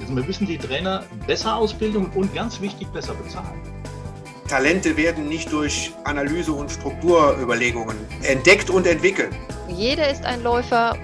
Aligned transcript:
Also 0.00 0.16
wir 0.16 0.24
müssen 0.24 0.46
die 0.46 0.58
Trainer 0.58 1.04
besser 1.26 1.56
ausbilden 1.56 2.06
und 2.14 2.34
ganz 2.34 2.60
wichtig 2.60 2.88
besser 2.88 3.14
bezahlen. 3.14 3.60
Talente 4.48 4.96
werden 4.96 5.28
nicht 5.28 5.52
durch 5.52 5.92
Analyse 6.04 6.52
und 6.52 6.70
Strukturüberlegungen 6.70 7.96
entdeckt 8.22 8.70
und 8.70 8.86
entwickelt. 8.86 9.32
Jeder 9.68 10.10
ist 10.10 10.24
ein 10.24 10.42
Läufer. 10.42 10.96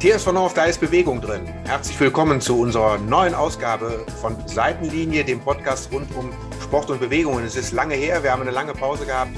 TSV 0.00 0.32
North, 0.32 0.56
da 0.56 0.64
ist 0.64 0.80
Bewegung 0.80 1.20
drin. 1.20 1.42
Herzlich 1.64 1.98
willkommen 2.00 2.40
zu 2.40 2.58
unserer 2.60 2.98
neuen 2.98 3.34
Ausgabe 3.34 4.04
von 4.20 4.36
Seitenlinie, 4.46 5.24
dem 5.24 5.40
Podcast 5.40 5.90
rund 5.92 6.14
um 6.16 6.30
Sport 6.62 6.90
und 6.90 7.00
Bewegung. 7.00 7.38
Es 7.40 7.56
ist 7.56 7.72
lange 7.72 7.94
her, 7.94 8.22
wir 8.22 8.32
haben 8.32 8.42
eine 8.42 8.50
lange 8.50 8.72
Pause 8.72 9.06
gehabt 9.06 9.36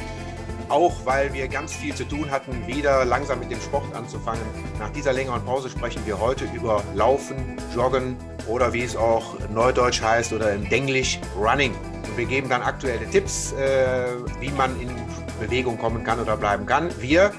auch 0.69 0.95
weil 1.05 1.33
wir 1.33 1.49
ganz 1.49 1.73
viel 1.73 1.95
zu 1.95 2.05
tun 2.05 2.31
hatten, 2.31 2.67
wieder 2.67 3.05
langsam 3.05 3.41
mit 3.41 3.51
dem 3.51 3.61
Sport 3.61 3.95
anzufangen. 3.95 4.43
Nach 4.79 4.91
dieser 4.91 5.13
längeren 5.13 5.45
Pause 5.45 5.71
sprechen 5.71 6.03
wir 6.05 6.21
heute 6.21 6.45
über 6.55 6.83
Laufen, 6.95 7.57
Joggen 7.75 8.17
oder 8.49 8.73
wie 8.73 8.83
es 8.83 8.97
auch 8.97 9.37
neudeutsch 9.51 10.03
heißt 10.03 10.33
oder 10.33 10.53
im 10.53 10.69
Denglisch 10.69 11.21
Running. 11.39 11.75
Und 11.75 12.17
wir 12.17 12.25
geben 12.25 12.49
dann 12.49 12.63
aktuelle 12.63 13.09
Tipps, 13.11 13.53
äh, 13.53 14.07
wie 14.41 14.51
man 14.51 14.81
in 14.81 14.91
Bewegung 15.39 15.79
kommen 15.79 16.03
kann 16.03 16.19
oder 16.19 16.37
bleiben 16.37 16.67
kann. 16.67 16.91
Wir, 17.01 17.33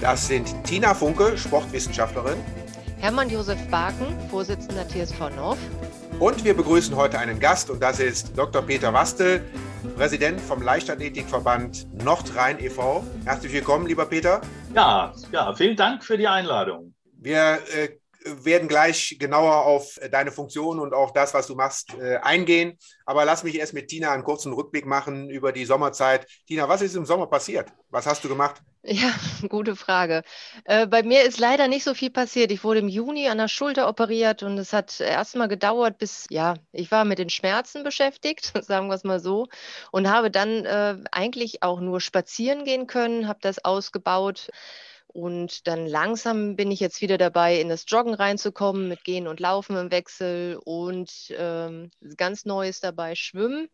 das 0.00 0.28
sind 0.28 0.54
Tina 0.64 0.94
Funke, 0.94 1.36
Sportwissenschaftlerin. 1.36 2.38
Hermann 2.98 3.30
Josef 3.30 3.58
Baken, 3.68 4.06
Vorsitzender 4.30 4.86
TSV 4.86 5.30
North. 5.34 5.58
Und 6.18 6.44
wir 6.44 6.54
begrüßen 6.54 6.94
heute 6.94 7.18
einen 7.18 7.40
Gast 7.40 7.70
und 7.70 7.82
das 7.82 7.98
ist 7.98 8.36
Dr. 8.36 8.60
Peter 8.60 8.92
Wastel, 8.92 9.42
Präsident 9.96 10.38
vom 10.38 10.60
Leichtathletikverband 10.60 11.86
Nordrhein 12.04 12.62
e.V. 12.62 13.02
Herzlich 13.24 13.54
willkommen, 13.54 13.86
lieber 13.86 14.04
Peter. 14.04 14.42
Ja, 14.74 15.14
ja, 15.32 15.54
vielen 15.54 15.76
Dank 15.76 16.04
für 16.04 16.18
die 16.18 16.28
Einladung. 16.28 16.92
Wir 17.18 17.58
äh, 17.74 17.88
werden 18.24 18.68
gleich 18.68 19.16
genauer 19.18 19.64
auf 19.64 19.98
deine 20.10 20.30
Funktion 20.32 20.78
und 20.78 20.92
auch 20.92 21.10
das, 21.12 21.34
was 21.34 21.46
du 21.46 21.54
machst, 21.54 21.94
äh, 21.94 22.16
eingehen. 22.18 22.78
Aber 23.06 23.24
lass 23.24 23.44
mich 23.44 23.58
erst 23.58 23.74
mit 23.74 23.88
Tina 23.88 24.12
einen 24.12 24.24
kurzen 24.24 24.52
Rückblick 24.52 24.86
machen 24.86 25.30
über 25.30 25.52
die 25.52 25.64
Sommerzeit. 25.64 26.26
Tina, 26.46 26.68
was 26.68 26.82
ist 26.82 26.96
im 26.96 27.06
Sommer 27.06 27.26
passiert? 27.26 27.72
Was 27.88 28.06
hast 28.06 28.22
du 28.24 28.28
gemacht? 28.28 28.62
Ja, 28.82 29.12
gute 29.48 29.76
Frage. 29.76 30.22
Äh, 30.64 30.86
bei 30.86 31.02
mir 31.02 31.22
ist 31.22 31.38
leider 31.38 31.68
nicht 31.68 31.84
so 31.84 31.92
viel 31.92 32.10
passiert. 32.10 32.50
Ich 32.50 32.64
wurde 32.64 32.80
im 32.80 32.88
Juni 32.88 33.28
an 33.28 33.38
der 33.38 33.48
Schulter 33.48 33.88
operiert 33.88 34.42
und 34.42 34.56
es 34.58 34.72
hat 34.72 35.00
erstmal 35.00 35.48
gedauert, 35.48 35.98
bis, 35.98 36.26
ja, 36.30 36.54
ich 36.72 36.90
war 36.90 37.04
mit 37.04 37.18
den 37.18 37.30
Schmerzen 37.30 37.84
beschäftigt, 37.84 38.52
sagen 38.64 38.88
wir 38.88 38.94
es 38.94 39.04
mal 39.04 39.20
so, 39.20 39.48
und 39.90 40.08
habe 40.08 40.30
dann 40.30 40.64
äh, 40.64 40.96
eigentlich 41.12 41.62
auch 41.62 41.80
nur 41.80 42.00
spazieren 42.00 42.64
gehen 42.64 42.86
können, 42.86 43.28
habe 43.28 43.40
das 43.42 43.64
ausgebaut. 43.64 44.48
Und 45.12 45.66
dann 45.66 45.86
langsam 45.86 46.54
bin 46.54 46.70
ich 46.70 46.78
jetzt 46.78 47.00
wieder 47.00 47.18
dabei, 47.18 47.60
in 47.60 47.68
das 47.68 47.84
Joggen 47.88 48.14
reinzukommen, 48.14 48.86
mit 48.86 49.02
Gehen 49.02 49.26
und 49.26 49.40
Laufen 49.40 49.76
im 49.76 49.90
Wechsel 49.90 50.60
und 50.64 51.10
ähm, 51.36 51.90
ganz 52.16 52.44
Neues 52.44 52.78
dabei, 52.78 53.16
Schwimmen. 53.16 53.68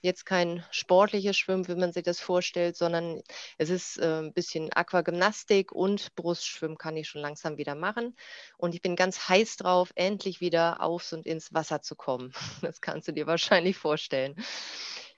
Jetzt 0.00 0.26
kein 0.26 0.64
sportliches 0.72 1.36
Schwimmen, 1.36 1.68
wie 1.68 1.76
man 1.76 1.92
sich 1.92 2.02
das 2.02 2.18
vorstellt, 2.18 2.76
sondern 2.76 3.22
es 3.56 3.70
ist 3.70 3.98
äh, 3.98 4.20
ein 4.20 4.32
bisschen 4.32 4.72
Aquagymnastik 4.72 5.70
und 5.70 6.12
Brustschwimmen 6.16 6.76
kann 6.76 6.96
ich 6.96 7.08
schon 7.08 7.22
langsam 7.22 7.56
wieder 7.56 7.76
machen. 7.76 8.16
Und 8.58 8.74
ich 8.74 8.82
bin 8.82 8.96
ganz 8.96 9.28
heiß 9.28 9.58
drauf, 9.58 9.92
endlich 9.94 10.40
wieder 10.40 10.80
aufs 10.80 11.12
und 11.12 11.24
ins 11.24 11.54
Wasser 11.54 11.82
zu 11.82 11.94
kommen. 11.94 12.32
Das 12.62 12.80
kannst 12.80 13.08
du 13.08 13.12
dir 13.12 13.26
wahrscheinlich 13.26 13.76
vorstellen. 13.76 14.34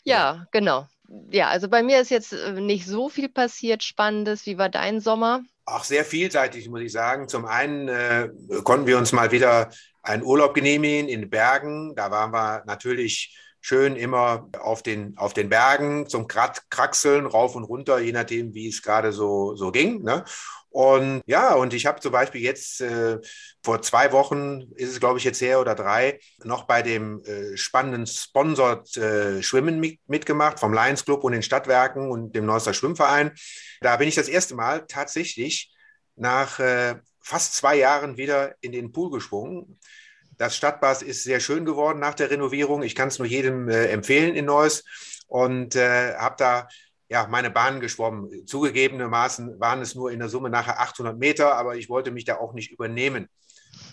Ja, 0.04 0.46
genau. 0.52 0.86
Ja, 1.30 1.48
also 1.48 1.68
bei 1.68 1.82
mir 1.82 2.00
ist 2.00 2.10
jetzt 2.10 2.32
äh, 2.32 2.52
nicht 2.60 2.86
so 2.86 3.08
viel 3.08 3.28
passiert, 3.28 3.82
Spannendes. 3.82 4.46
Wie 4.46 4.58
war 4.58 4.68
dein 4.68 5.00
Sommer? 5.00 5.42
Auch 5.64 5.84
sehr 5.84 6.04
vielseitig, 6.04 6.68
muss 6.68 6.80
ich 6.80 6.92
sagen. 6.92 7.28
Zum 7.28 7.46
einen 7.46 7.88
äh, 7.88 8.28
konnten 8.64 8.86
wir 8.86 8.98
uns 8.98 9.12
mal 9.12 9.30
wieder 9.30 9.70
einen 10.02 10.22
Urlaub 10.22 10.54
genehmigen 10.54 11.08
in 11.08 11.30
Bergen. 11.30 11.94
Da 11.94 12.10
waren 12.10 12.32
wir 12.32 12.62
natürlich 12.66 13.38
schön 13.60 13.94
immer 13.94 14.48
auf 14.58 14.82
den, 14.82 15.16
auf 15.16 15.34
den 15.34 15.48
Bergen 15.48 16.08
zum 16.08 16.26
Kraxeln, 16.26 17.26
rauf 17.26 17.54
und 17.54 17.64
runter, 17.64 18.00
je 18.00 18.12
nachdem, 18.12 18.54
wie 18.54 18.68
es 18.68 18.82
gerade 18.82 19.12
so, 19.12 19.54
so 19.54 19.70
ging. 19.70 20.02
Ne? 20.02 20.24
Und 20.72 21.22
ja, 21.26 21.54
und 21.54 21.74
ich 21.74 21.84
habe 21.84 22.00
zum 22.00 22.12
Beispiel 22.12 22.40
jetzt 22.40 22.80
äh, 22.80 23.18
vor 23.62 23.82
zwei 23.82 24.10
Wochen, 24.10 24.72
ist 24.74 24.90
es 24.90 25.00
glaube 25.00 25.18
ich 25.18 25.24
jetzt 25.24 25.42
her 25.42 25.60
oder 25.60 25.74
drei, 25.74 26.18
noch 26.44 26.64
bei 26.64 26.80
dem 26.80 27.22
äh, 27.24 27.58
spannenden 27.58 28.06
Sponsored 28.06 28.96
äh, 28.96 29.42
Schwimmen 29.42 29.80
mit, 29.80 30.00
mitgemacht 30.06 30.58
vom 30.58 30.72
Lions 30.72 31.04
Club 31.04 31.24
und 31.24 31.32
den 31.32 31.42
Stadtwerken 31.42 32.10
und 32.10 32.34
dem 32.34 32.46
Neusser 32.46 32.72
Schwimmverein. 32.72 33.32
Da 33.82 33.96
bin 33.98 34.08
ich 34.08 34.14
das 34.14 34.28
erste 34.28 34.54
Mal 34.54 34.86
tatsächlich 34.86 35.70
nach 36.16 36.58
äh, 36.58 36.94
fast 37.20 37.54
zwei 37.54 37.76
Jahren 37.76 38.16
wieder 38.16 38.54
in 38.62 38.72
den 38.72 38.92
Pool 38.92 39.10
geschwungen. 39.10 39.78
Das 40.38 40.56
Stadtbad 40.56 41.02
ist 41.02 41.22
sehr 41.22 41.40
schön 41.40 41.66
geworden 41.66 41.98
nach 41.98 42.14
der 42.14 42.30
Renovierung. 42.30 42.82
Ich 42.82 42.94
kann 42.94 43.08
es 43.08 43.18
nur 43.18 43.28
jedem 43.28 43.68
äh, 43.68 43.88
empfehlen 43.88 44.34
in 44.34 44.46
Neuss 44.46 44.84
und 45.28 45.76
äh, 45.76 46.14
habe 46.14 46.36
da 46.38 46.68
ja, 47.12 47.26
meine 47.28 47.50
Bahnen 47.50 47.80
geschwommen. 47.80 48.46
Zugegebenermaßen 48.46 49.60
waren 49.60 49.82
es 49.82 49.94
nur 49.94 50.10
in 50.10 50.18
der 50.18 50.30
Summe 50.30 50.48
nachher 50.48 50.80
800 50.80 51.18
Meter, 51.18 51.56
aber 51.56 51.76
ich 51.76 51.90
wollte 51.90 52.10
mich 52.10 52.24
da 52.24 52.38
auch 52.38 52.54
nicht 52.54 52.70
übernehmen 52.70 53.28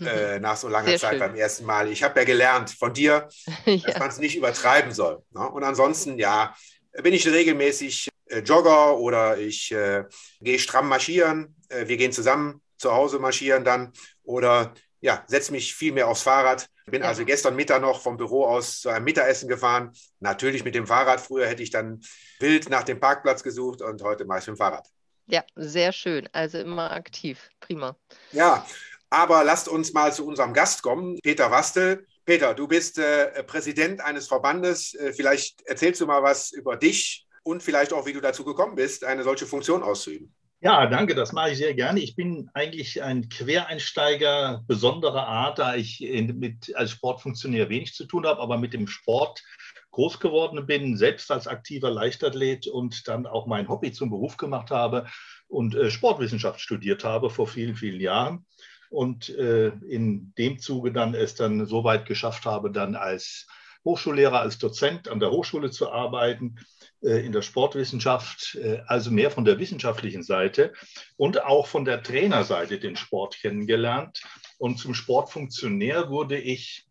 äh, 0.00 0.40
nach 0.40 0.56
so 0.56 0.68
langer 0.68 0.88
Sehr 0.88 0.98
Zeit 0.98 1.10
schön. 1.10 1.18
beim 1.18 1.34
ersten 1.34 1.66
Mal. 1.66 1.88
Ich 1.88 2.02
habe 2.02 2.18
ja 2.18 2.24
gelernt 2.24 2.70
von 2.70 2.94
dir, 2.94 3.28
ja. 3.66 3.76
dass 3.76 3.98
man 3.98 4.08
es 4.08 4.18
nicht 4.18 4.36
übertreiben 4.36 4.92
soll. 4.92 5.22
Ne? 5.32 5.46
Und 5.50 5.62
ansonsten, 5.64 6.18
ja, 6.18 6.54
bin 7.02 7.12
ich 7.12 7.28
regelmäßig 7.28 8.08
äh, 8.24 8.38
Jogger 8.38 8.96
oder 8.96 9.36
ich 9.36 9.70
äh, 9.70 10.04
gehe 10.40 10.58
stramm 10.58 10.88
marschieren. 10.88 11.54
Äh, 11.68 11.88
wir 11.88 11.98
gehen 11.98 12.12
zusammen 12.12 12.62
zu 12.78 12.90
Hause 12.90 13.18
marschieren 13.18 13.64
dann 13.64 13.92
oder 14.22 14.72
ja, 15.02 15.24
setze 15.26 15.52
mich 15.52 15.74
viel 15.74 15.92
mehr 15.92 16.08
aufs 16.08 16.22
Fahrrad. 16.22 16.70
Bin 16.90 17.02
ja. 17.02 17.08
also 17.08 17.24
gestern 17.24 17.56
Mittag 17.56 17.80
noch 17.82 18.00
vom 18.00 18.16
Büro 18.16 18.44
aus 18.44 18.80
zu 18.80 18.88
einem 18.88 19.04
Mittagessen 19.04 19.48
gefahren. 19.48 19.92
Natürlich 20.18 20.64
mit 20.64 20.74
dem 20.74 20.86
Fahrrad. 20.86 21.20
Früher 21.20 21.46
hätte 21.46 21.62
ich 21.62 21.70
dann 21.70 22.00
wild 22.38 22.68
nach 22.70 22.82
dem 22.82 23.00
Parkplatz 23.00 23.42
gesucht 23.42 23.82
und 23.82 24.02
heute 24.02 24.24
mache 24.24 24.40
ich 24.40 24.46
mit 24.46 24.56
dem 24.56 24.58
Fahrrad. 24.58 24.88
Ja, 25.26 25.44
sehr 25.54 25.92
schön. 25.92 26.28
Also 26.32 26.58
immer 26.58 26.90
aktiv. 26.90 27.48
Prima. 27.60 27.96
Ja, 28.32 28.66
aber 29.10 29.44
lasst 29.44 29.68
uns 29.68 29.92
mal 29.92 30.12
zu 30.12 30.26
unserem 30.26 30.54
Gast 30.54 30.82
kommen, 30.82 31.18
Peter 31.22 31.50
Wastel. 31.50 32.06
Peter, 32.24 32.54
du 32.54 32.68
bist 32.68 32.98
äh, 32.98 33.42
Präsident 33.44 34.00
eines 34.00 34.28
Verbandes. 34.28 34.94
Äh, 34.94 35.12
vielleicht 35.12 35.62
erzählst 35.62 36.00
du 36.00 36.06
mal 36.06 36.22
was 36.22 36.52
über 36.52 36.76
dich 36.76 37.26
und 37.42 37.62
vielleicht 37.62 37.92
auch, 37.92 38.06
wie 38.06 38.12
du 38.12 38.20
dazu 38.20 38.44
gekommen 38.44 38.76
bist, 38.76 39.04
eine 39.04 39.24
solche 39.24 39.46
Funktion 39.46 39.82
auszuüben. 39.82 40.34
Ja, 40.62 40.86
danke, 40.86 41.14
das 41.14 41.32
mache 41.32 41.52
ich 41.52 41.58
sehr 41.58 41.72
gerne. 41.72 42.00
Ich 42.00 42.14
bin 42.16 42.50
eigentlich 42.52 43.02
ein 43.02 43.30
Quereinsteiger 43.30 44.62
besonderer 44.66 45.26
Art, 45.26 45.58
da 45.58 45.74
ich 45.74 46.04
in, 46.04 46.38
mit, 46.38 46.76
als 46.76 46.90
Sportfunktionär 46.90 47.70
wenig 47.70 47.94
zu 47.94 48.04
tun 48.04 48.26
habe, 48.26 48.40
aber 48.42 48.58
mit 48.58 48.74
dem 48.74 48.86
Sport 48.86 49.42
groß 49.90 50.20
geworden 50.20 50.66
bin, 50.66 50.98
selbst 50.98 51.30
als 51.30 51.46
aktiver 51.46 51.90
Leichtathlet 51.90 52.66
und 52.66 53.08
dann 53.08 53.26
auch 53.26 53.46
mein 53.46 53.68
Hobby 53.68 53.90
zum 53.92 54.10
Beruf 54.10 54.36
gemacht 54.36 54.70
habe 54.70 55.06
und 55.48 55.74
äh, 55.74 55.90
Sportwissenschaft 55.90 56.60
studiert 56.60 57.04
habe 57.04 57.30
vor 57.30 57.46
vielen, 57.46 57.74
vielen 57.74 58.00
Jahren. 58.00 58.44
Und 58.90 59.30
äh, 59.30 59.68
in 59.88 60.34
dem 60.36 60.58
Zuge 60.58 60.92
dann 60.92 61.14
es 61.14 61.34
dann 61.36 61.64
so 61.64 61.84
weit 61.84 62.04
geschafft 62.04 62.44
habe, 62.44 62.70
dann 62.70 62.96
als 62.96 63.46
Hochschullehrer, 63.84 64.40
als 64.40 64.58
Dozent 64.58 65.08
an 65.08 65.20
der 65.20 65.30
Hochschule 65.30 65.70
zu 65.70 65.90
arbeiten 65.90 66.56
äh, 67.02 67.24
in 67.24 67.32
der 67.32 67.42
Sportwissenschaft, 67.42 68.56
äh, 68.56 68.82
also 68.86 69.10
mehr 69.10 69.30
von 69.30 69.44
der 69.44 69.58
wissenschaftlichen 69.58 70.22
Seite 70.22 70.72
und 71.16 71.44
auch 71.44 71.66
von 71.66 71.84
der 71.84 72.02
Trainerseite 72.02 72.78
den 72.78 72.96
Sport 72.96 73.38
kennengelernt. 73.40 74.22
Und 74.58 74.78
zum 74.78 74.94
Sportfunktionär 74.94 76.10
wurde 76.10 76.38
ich 76.38 76.86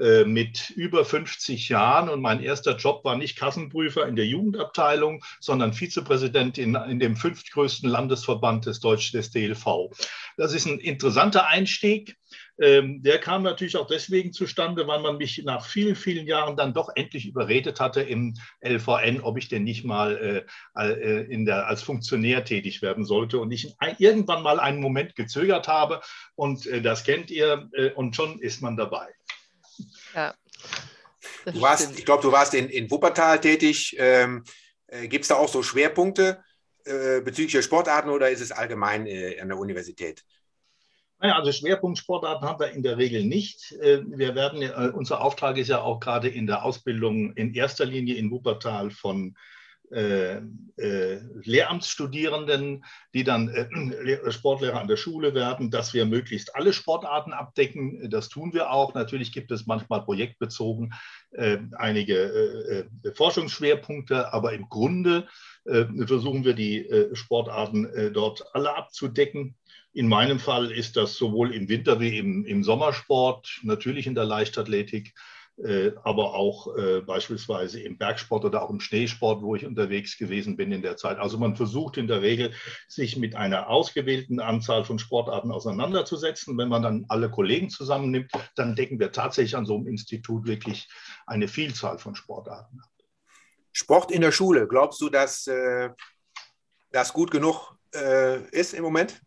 äh, 0.00 0.24
mit 0.24 0.70
über 0.70 1.04
50 1.04 1.70
Jahren 1.70 2.08
und 2.08 2.20
mein 2.20 2.40
erster 2.40 2.76
Job 2.76 3.04
war 3.04 3.16
nicht 3.16 3.36
Kassenprüfer 3.36 4.06
in 4.06 4.14
der 4.14 4.26
Jugendabteilung, 4.26 5.24
sondern 5.40 5.72
Vizepräsident 5.72 6.56
in, 6.58 6.76
in 6.76 7.00
dem 7.00 7.16
fünftgrößten 7.16 7.88
Landesverband 7.88 8.66
des 8.66 8.78
Deutschen 8.78 9.16
des 9.16 9.30
DLV. 9.30 9.90
Das 10.36 10.52
ist 10.52 10.66
ein 10.66 10.78
interessanter 10.78 11.48
Einstieg. 11.48 12.16
Ähm, 12.60 13.02
der 13.02 13.18
kam 13.18 13.42
natürlich 13.42 13.76
auch 13.76 13.86
deswegen 13.86 14.32
zustande, 14.32 14.86
weil 14.86 15.00
man 15.00 15.16
mich 15.16 15.42
nach 15.44 15.64
vielen, 15.64 15.94
vielen 15.94 16.26
Jahren 16.26 16.56
dann 16.56 16.74
doch 16.74 16.90
endlich 16.94 17.26
überredet 17.26 17.78
hatte 17.80 18.02
im 18.02 18.34
LVN, 18.60 19.20
ob 19.20 19.38
ich 19.38 19.48
denn 19.48 19.64
nicht 19.64 19.84
mal 19.84 20.46
äh, 20.76 20.90
äh, 20.90 21.32
in 21.32 21.44
der, 21.44 21.68
als 21.68 21.82
Funktionär 21.82 22.44
tätig 22.44 22.82
werden 22.82 23.04
sollte 23.04 23.38
und 23.38 23.52
ich 23.52 23.74
irgendwann 23.98 24.42
mal 24.42 24.58
einen 24.58 24.80
Moment 24.80 25.14
gezögert 25.14 25.68
habe 25.68 26.00
und 26.34 26.66
äh, 26.66 26.82
das 26.82 27.04
kennt 27.04 27.30
ihr 27.30 27.68
äh, 27.74 27.90
und 27.92 28.16
schon 28.16 28.40
ist 28.40 28.60
man 28.60 28.76
dabei. 28.76 29.06
Ja. 30.14 30.34
Du 31.44 31.60
warst, 31.60 31.96
ich 31.96 32.04
glaube, 32.04 32.22
du 32.22 32.32
warst 32.32 32.54
in, 32.54 32.68
in 32.68 32.90
Wuppertal 32.90 33.40
tätig. 33.40 33.94
Ähm, 33.98 34.44
äh, 34.88 35.08
Gibt 35.08 35.22
es 35.22 35.28
da 35.28 35.36
auch 35.36 35.48
so 35.48 35.62
Schwerpunkte 35.62 36.42
äh, 36.84 37.20
bezüglich 37.20 37.52
der 37.52 37.62
Sportarten 37.62 38.10
oder 38.10 38.30
ist 38.30 38.40
es 38.40 38.52
allgemein 38.52 39.06
äh, 39.06 39.40
an 39.40 39.48
der 39.48 39.58
Universität? 39.58 40.24
Naja, 41.20 41.34
also 41.34 41.50
Schwerpunktsportarten 41.50 42.48
haben 42.48 42.60
wir 42.60 42.70
in 42.70 42.84
der 42.84 42.96
Regel 42.96 43.24
nicht. 43.24 43.72
Äh, 43.72 44.02
wir 44.06 44.36
werden, 44.36 44.62
äh, 44.62 44.92
unser 44.94 45.20
Auftrag 45.20 45.58
ist 45.58 45.66
ja 45.68 45.80
auch 45.80 45.98
gerade 45.98 46.28
in 46.28 46.46
der 46.46 46.64
Ausbildung 46.64 47.32
in 47.32 47.54
erster 47.54 47.84
Linie 47.84 48.14
in 48.14 48.30
Wuppertal 48.30 48.92
von 48.92 49.36
äh, 49.90 50.42
Lehramtsstudierenden, 50.76 52.84
die 53.14 53.24
dann 53.24 53.50
Sportlehrer 54.28 54.80
an 54.80 54.86
der 54.86 54.98
Schule 54.98 55.34
werden, 55.34 55.70
dass 55.70 55.94
wir 55.94 56.04
möglichst 56.04 56.54
alle 56.54 56.74
Sportarten 56.74 57.32
abdecken. 57.32 58.10
Das 58.10 58.28
tun 58.28 58.52
wir 58.52 58.70
auch. 58.70 58.92
Natürlich 58.92 59.32
gibt 59.32 59.50
es 59.50 59.64
manchmal 59.64 60.04
projektbezogen 60.04 60.92
einige 61.78 62.86
Forschungsschwerpunkte, 63.14 64.30
aber 64.34 64.52
im 64.52 64.68
Grunde 64.68 65.26
versuchen 65.64 66.44
wir 66.44 66.52
die 66.52 66.86
Sportarten 67.14 68.12
dort 68.12 68.44
alle 68.54 68.76
abzudecken. 68.76 69.56
In 69.98 70.06
meinem 70.06 70.38
Fall 70.38 70.70
ist 70.70 70.96
das 70.96 71.16
sowohl 71.16 71.52
im 71.52 71.68
Winter 71.68 71.98
wie 71.98 72.18
im, 72.18 72.44
im 72.44 72.62
Sommersport, 72.62 73.58
natürlich 73.64 74.06
in 74.06 74.14
der 74.14 74.26
Leichtathletik 74.26 75.12
äh, 75.56 75.90
aber 76.04 76.34
auch 76.34 76.76
äh, 76.76 77.00
beispielsweise 77.00 77.80
im 77.80 77.98
Bergsport 77.98 78.44
oder 78.44 78.62
auch 78.62 78.70
im 78.70 78.78
Schneesport, 78.78 79.42
wo 79.42 79.56
ich 79.56 79.66
unterwegs 79.66 80.16
gewesen 80.16 80.56
bin 80.56 80.70
in 80.70 80.82
der 80.82 80.96
Zeit. 80.96 81.18
Also 81.18 81.36
man 81.36 81.56
versucht 81.56 81.96
in 81.96 82.06
der 82.06 82.22
Regel, 82.22 82.52
sich 82.86 83.16
mit 83.16 83.34
einer 83.34 83.68
ausgewählten 83.68 84.38
Anzahl 84.38 84.84
von 84.84 85.00
Sportarten 85.00 85.50
auseinanderzusetzen. 85.50 86.56
Wenn 86.56 86.68
man 86.68 86.82
dann 86.82 87.04
alle 87.08 87.28
Kollegen 87.28 87.68
zusammennimmt, 87.68 88.30
dann 88.54 88.76
decken 88.76 89.00
wir 89.00 89.10
tatsächlich 89.10 89.56
an 89.56 89.66
so 89.66 89.74
einem 89.74 89.88
Institut 89.88 90.46
wirklich 90.46 90.88
eine 91.26 91.48
Vielzahl 91.48 91.98
von 91.98 92.14
Sportarten. 92.14 92.82
Sport 93.72 94.12
in 94.12 94.20
der 94.20 94.30
Schule, 94.30 94.68
glaubst 94.68 95.00
du, 95.00 95.08
dass 95.08 95.48
äh, 95.48 95.90
das 96.92 97.12
gut 97.12 97.32
genug 97.32 97.76
äh, 97.92 98.44
ist 98.50 98.74
im 98.74 98.84
Moment? 98.84 99.20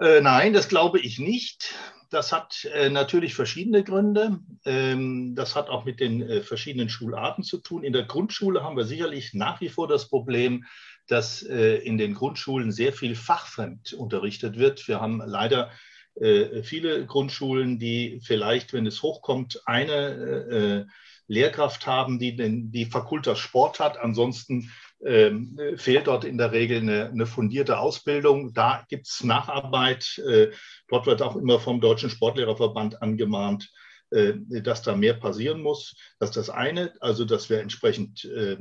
Äh, 0.00 0.20
nein, 0.20 0.52
das 0.52 0.68
glaube 0.68 1.00
ich 1.00 1.18
nicht. 1.18 1.74
Das 2.10 2.32
hat 2.32 2.64
äh, 2.72 2.88
natürlich 2.88 3.34
verschiedene 3.34 3.84
Gründe. 3.84 4.38
Ähm, 4.64 5.34
das 5.34 5.56
hat 5.56 5.68
auch 5.68 5.84
mit 5.84 6.00
den 6.00 6.22
äh, 6.22 6.42
verschiedenen 6.42 6.88
Schularten 6.88 7.44
zu 7.44 7.58
tun. 7.58 7.84
In 7.84 7.92
der 7.92 8.04
Grundschule 8.04 8.62
haben 8.62 8.76
wir 8.76 8.84
sicherlich 8.84 9.34
nach 9.34 9.60
wie 9.60 9.68
vor 9.68 9.88
das 9.88 10.08
Problem, 10.08 10.64
dass 11.06 11.42
äh, 11.42 11.76
in 11.76 11.98
den 11.98 12.14
Grundschulen 12.14 12.72
sehr 12.72 12.92
viel 12.92 13.14
fachfremd 13.14 13.92
unterrichtet 13.92 14.58
wird. 14.58 14.88
Wir 14.88 15.00
haben 15.00 15.20
leider 15.24 15.70
äh, 16.14 16.62
viele 16.62 17.04
Grundschulen, 17.04 17.78
die 17.78 18.20
vielleicht, 18.22 18.72
wenn 18.72 18.86
es 18.86 19.02
hochkommt, 19.02 19.62
eine 19.66 19.94
äh, 19.94 20.86
Lehrkraft 21.26 21.86
haben, 21.86 22.18
die 22.18 22.36
den, 22.36 22.72
die 22.72 22.86
Fakultas 22.86 23.38
Sport 23.38 23.80
hat. 23.80 23.98
Ansonsten 23.98 24.70
ähm, 25.04 25.58
fehlt 25.76 26.06
dort 26.06 26.24
in 26.24 26.38
der 26.38 26.52
Regel 26.52 26.78
eine, 26.78 27.10
eine 27.10 27.26
fundierte 27.26 27.78
Ausbildung. 27.78 28.52
Da 28.52 28.84
gibt 28.88 29.06
es 29.06 29.22
Nacharbeit. 29.22 30.18
Äh, 30.18 30.48
dort 30.88 31.06
wird 31.06 31.22
auch 31.22 31.36
immer 31.36 31.60
vom 31.60 31.80
Deutschen 31.80 32.10
Sportlehrerverband 32.10 33.00
angemahnt, 33.00 33.70
äh, 34.10 34.34
dass 34.62 34.82
da 34.82 34.96
mehr 34.96 35.14
passieren 35.14 35.62
muss. 35.62 35.94
Das 36.18 36.30
ist 36.30 36.36
das 36.36 36.50
eine, 36.50 36.94
also 37.00 37.24
dass 37.24 37.48
wir 37.48 37.60
entsprechend 37.60 38.24
äh, 38.24 38.56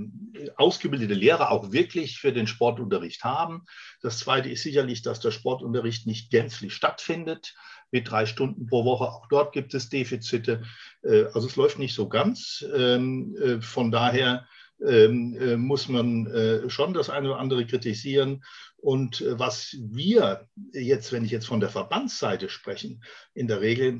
ausgebildete 0.57 1.15
Lehrer 1.15 1.51
auch 1.51 1.71
wirklich 1.71 2.19
für 2.19 2.33
den 2.33 2.47
Sportunterricht 2.47 3.23
haben. 3.23 3.63
Das 4.01 4.19
zweite 4.19 4.49
ist 4.49 4.63
sicherlich, 4.63 5.01
dass 5.01 5.19
der 5.19 5.31
Sportunterricht 5.31 6.05
nicht 6.05 6.29
gänzlich 6.29 6.73
stattfindet 6.73 7.55
mit 7.91 8.09
drei 8.11 8.25
Stunden 8.25 8.67
pro 8.67 8.85
Woche. 8.85 9.05
Auch 9.05 9.27
dort 9.27 9.53
gibt 9.53 9.73
es 9.73 9.89
Defizite. 9.89 10.63
Äh, 11.03 11.25
also 11.33 11.47
es 11.47 11.55
läuft 11.55 11.79
nicht 11.79 11.95
so 11.95 12.09
ganz. 12.09 12.63
Ähm, 12.75 13.35
äh, 13.41 13.61
von 13.61 13.91
daher 13.91 14.45
ähm, 14.85 15.35
äh, 15.39 15.57
muss 15.57 15.89
man 15.89 16.27
äh, 16.27 16.69
schon 16.69 16.93
das 16.93 17.09
eine 17.09 17.29
oder 17.29 17.39
andere 17.39 17.65
kritisieren. 17.65 18.43
Und 18.77 19.21
äh, 19.21 19.39
was 19.39 19.75
wir 19.79 20.47
jetzt, 20.71 21.11
wenn 21.11 21.25
ich 21.25 21.31
jetzt 21.31 21.47
von 21.47 21.59
der 21.59 21.69
Verbandsseite 21.69 22.47
sprechen, 22.49 23.03
in 23.33 23.47
der 23.47 23.61
Regel 23.61 23.99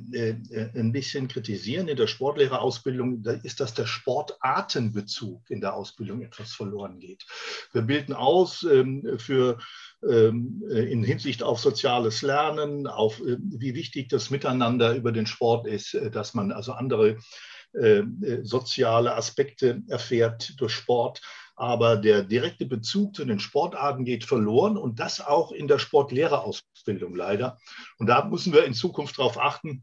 ein 0.75 0.91
bisschen 0.91 1.27
kritisieren 1.27 1.87
in 1.87 1.97
der 1.97 2.07
Sportlehrerausbildung, 2.07 3.23
ist, 3.43 3.59
dass 3.59 3.73
der 3.73 3.87
Sportartenbezug 3.87 5.49
in 5.49 5.61
der 5.61 5.73
Ausbildung 5.73 6.21
etwas 6.21 6.53
verloren 6.53 6.99
geht. 6.99 7.25
Wir 7.73 7.81
bilden 7.81 8.13
aus 8.13 8.63
ähm, 8.63 9.17
für 9.17 9.57
ähm, 10.07 10.63
in 10.69 11.03
Hinsicht 11.03 11.41
auf 11.41 11.59
soziales 11.59 12.21
Lernen, 12.21 12.85
auf 12.85 13.19
wie 13.19 13.73
wichtig 13.73 14.09
das 14.09 14.29
Miteinander 14.29 14.95
über 14.95 15.11
den 15.11 15.25
Sport 15.25 15.67
ist, 15.67 15.97
dass 16.11 16.33
man 16.33 16.51
also 16.51 16.73
andere 16.73 17.17
soziale 18.41 19.15
Aspekte 19.15 19.83
erfährt 19.87 20.59
durch 20.59 20.73
Sport. 20.73 21.21
Aber 21.55 21.97
der 21.97 22.23
direkte 22.23 22.67
Bezug 22.67 23.15
zu 23.15 23.25
den 23.25 23.39
Sportarten 23.39 24.05
geht 24.05 24.25
verloren 24.25 24.77
und 24.77 24.99
das 24.99 25.19
auch 25.19 25.51
in 25.51 25.67
der 25.67 25.79
Sportlehrerausbildung 25.79 27.15
leider. 27.15 27.57
Und 27.97 28.07
da 28.07 28.23
müssen 28.25 28.53
wir 28.53 28.65
in 28.65 28.75
Zukunft 28.75 29.17
darauf 29.17 29.39
achten, 29.39 29.81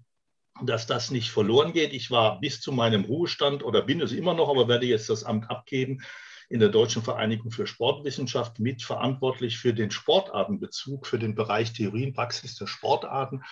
dass 0.62 0.87
das 0.87 1.11
nicht 1.11 1.31
verloren 1.31 1.73
geht. 1.73 1.93
Ich 1.93 2.12
war 2.12 2.41
bis 2.41 2.61
zu 2.61 2.70
meinem 2.70 3.05
Ruhestand 3.05 3.64
oder 3.64 3.82
bin 3.82 4.00
es 4.00 4.12
immer 4.12 4.35
noch, 4.35 4.49
aber 4.49 4.69
werde 4.69 4.87
jetzt 4.87 5.11
das 5.11 5.25
Amt 5.25 5.50
abgeben, 5.50 6.00
in 6.49 6.61
der 6.61 6.69
Deutschen 6.69 7.02
Vereinigung 7.02 7.50
für 7.50 7.67
Sportwissenschaft 7.67 8.61
mitverantwortlich 8.61 9.58
für 9.58 9.75
den 9.75 9.90
Sportartenbezug, 9.90 11.06
für 11.06 11.19
den 11.19 11.35
Bereich 11.35 11.73
Theorie 11.73 12.06
und 12.06 12.14
Praxis 12.14 12.55
der 12.55 12.69
Sportarten. 12.69 13.43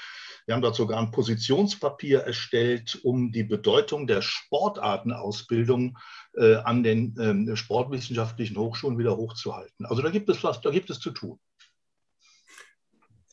Wir 0.46 0.54
haben 0.54 0.62
dort 0.62 0.76
sogar 0.76 0.98
ein 0.98 1.10
Positionspapier 1.10 2.20
erstellt, 2.20 2.98
um 3.02 3.32
die 3.32 3.44
Bedeutung 3.44 4.06
der 4.06 4.22
Sportartenausbildung 4.22 5.98
äh, 6.34 6.56
an 6.56 6.82
den 6.82 7.14
ähm, 7.20 7.56
sportwissenschaftlichen 7.56 8.56
Hochschulen 8.56 8.98
wieder 8.98 9.16
hochzuhalten. 9.16 9.86
Also 9.86 10.02
da 10.02 10.10
gibt 10.10 10.28
es 10.28 10.42
was, 10.42 10.60
da 10.60 10.70
gibt 10.70 10.90
es 10.90 11.00
zu 11.00 11.10
tun. 11.10 11.38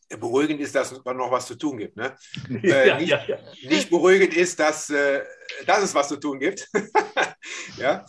Beruhigend 0.10 0.60
ist, 0.60 0.74
dass 0.74 0.92
es 0.92 1.06
noch 1.06 1.32
was 1.32 1.46
zu 1.46 1.56
tun 1.56 1.78
gibt. 1.78 1.96
Ne? 1.96 2.16
Äh, 2.64 2.88
ja, 2.88 2.98
nicht, 2.98 3.10
ja, 3.10 3.24
ja. 3.28 3.38
nicht, 3.70 3.90
beruhigend 3.92 4.34
ist, 4.36 4.60
dass, 4.60 4.90
äh, 4.90 5.22
dass 5.68 5.84
es 5.84 5.94
was 5.94 6.08
zu 6.08 6.18
tun 6.18 6.40
gibt. 6.40 6.68
ja? 7.78 8.06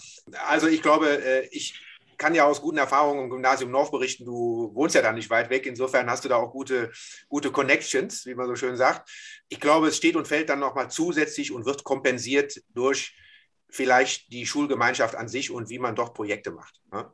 Also 0.47 0.67
ich 0.67 0.81
glaube, 0.81 1.23
äh, 1.23 1.47
ich, 1.51 1.79
kann 2.21 2.35
ja 2.35 2.45
aus 2.45 2.61
guten 2.61 2.77
Erfahrungen 2.77 3.25
im 3.25 3.31
Gymnasium 3.31 3.71
North 3.71 3.91
berichten, 3.91 4.27
du 4.27 4.71
wohnst 4.75 4.95
ja 4.95 5.01
da 5.01 5.11
nicht 5.11 5.31
weit 5.31 5.49
weg, 5.49 5.65
insofern 5.65 6.11
hast 6.11 6.23
du 6.23 6.29
da 6.29 6.37
auch 6.37 6.53
gute, 6.53 6.93
gute 7.29 7.51
Connections, 7.51 8.27
wie 8.27 8.35
man 8.35 8.47
so 8.47 8.57
schön 8.57 8.77
sagt. 8.77 9.11
Ich 9.49 9.59
glaube, 9.59 9.89
es 9.89 9.97
steht 9.97 10.17
und 10.17 10.29
fällt 10.29 10.51
dann 10.51 10.59
nochmal 10.59 10.91
zusätzlich 10.91 11.51
und 11.51 11.65
wird 11.65 11.83
kompensiert 11.83 12.61
durch 12.75 13.17
vielleicht 13.71 14.31
die 14.33 14.45
Schulgemeinschaft 14.45 15.15
an 15.15 15.29
sich 15.29 15.51
und 15.51 15.71
wie 15.71 15.79
man 15.79 15.97
dort 15.97 16.13
Projekte 16.13 16.51
macht. 16.51 16.75
Ne? 16.93 17.11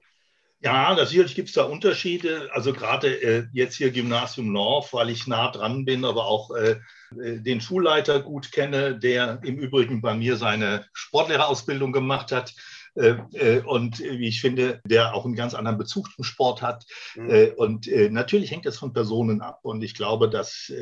Ja, 0.58 0.92
natürlich 0.94 1.36
gibt 1.36 1.50
es 1.50 1.54
da 1.54 1.62
Unterschiede. 1.64 2.48
Also 2.52 2.72
gerade 2.72 3.08
äh, 3.22 3.46
jetzt 3.52 3.76
hier 3.76 3.92
Gymnasium 3.92 4.52
North, 4.52 4.92
weil 4.92 5.10
ich 5.10 5.28
nah 5.28 5.52
dran 5.52 5.84
bin, 5.84 6.04
aber 6.04 6.26
auch 6.26 6.50
äh, 6.50 6.80
äh 7.20 7.38
den 7.38 7.60
Schulleiter 7.60 8.20
gut 8.20 8.50
kenne, 8.50 8.98
der 8.98 9.38
im 9.44 9.58
Übrigen 9.58 10.00
bei 10.00 10.14
mir 10.14 10.36
seine 10.36 10.86
Sportlehrerausbildung 10.94 11.92
gemacht 11.92 12.32
hat. 12.32 12.54
Äh, 12.96 13.16
äh, 13.34 13.60
und 13.60 13.98
wie 14.00 14.28
ich 14.28 14.40
finde, 14.40 14.80
der 14.84 15.14
auch 15.14 15.24
einen 15.24 15.34
ganz 15.34 15.54
anderen 15.54 15.78
Bezug 15.78 16.10
zum 16.14 16.24
Sport 16.24 16.62
hat. 16.62 16.86
Mhm. 17.14 17.30
Äh, 17.30 17.50
und 17.50 17.86
natürlich 18.10 18.50
hängt 18.50 18.66
das 18.66 18.78
von 18.78 18.92
Personen 18.92 19.42
ab. 19.42 19.60
Und 19.62 19.82
ich 19.82 19.94
glaube, 19.94 20.28
dass 20.28 20.72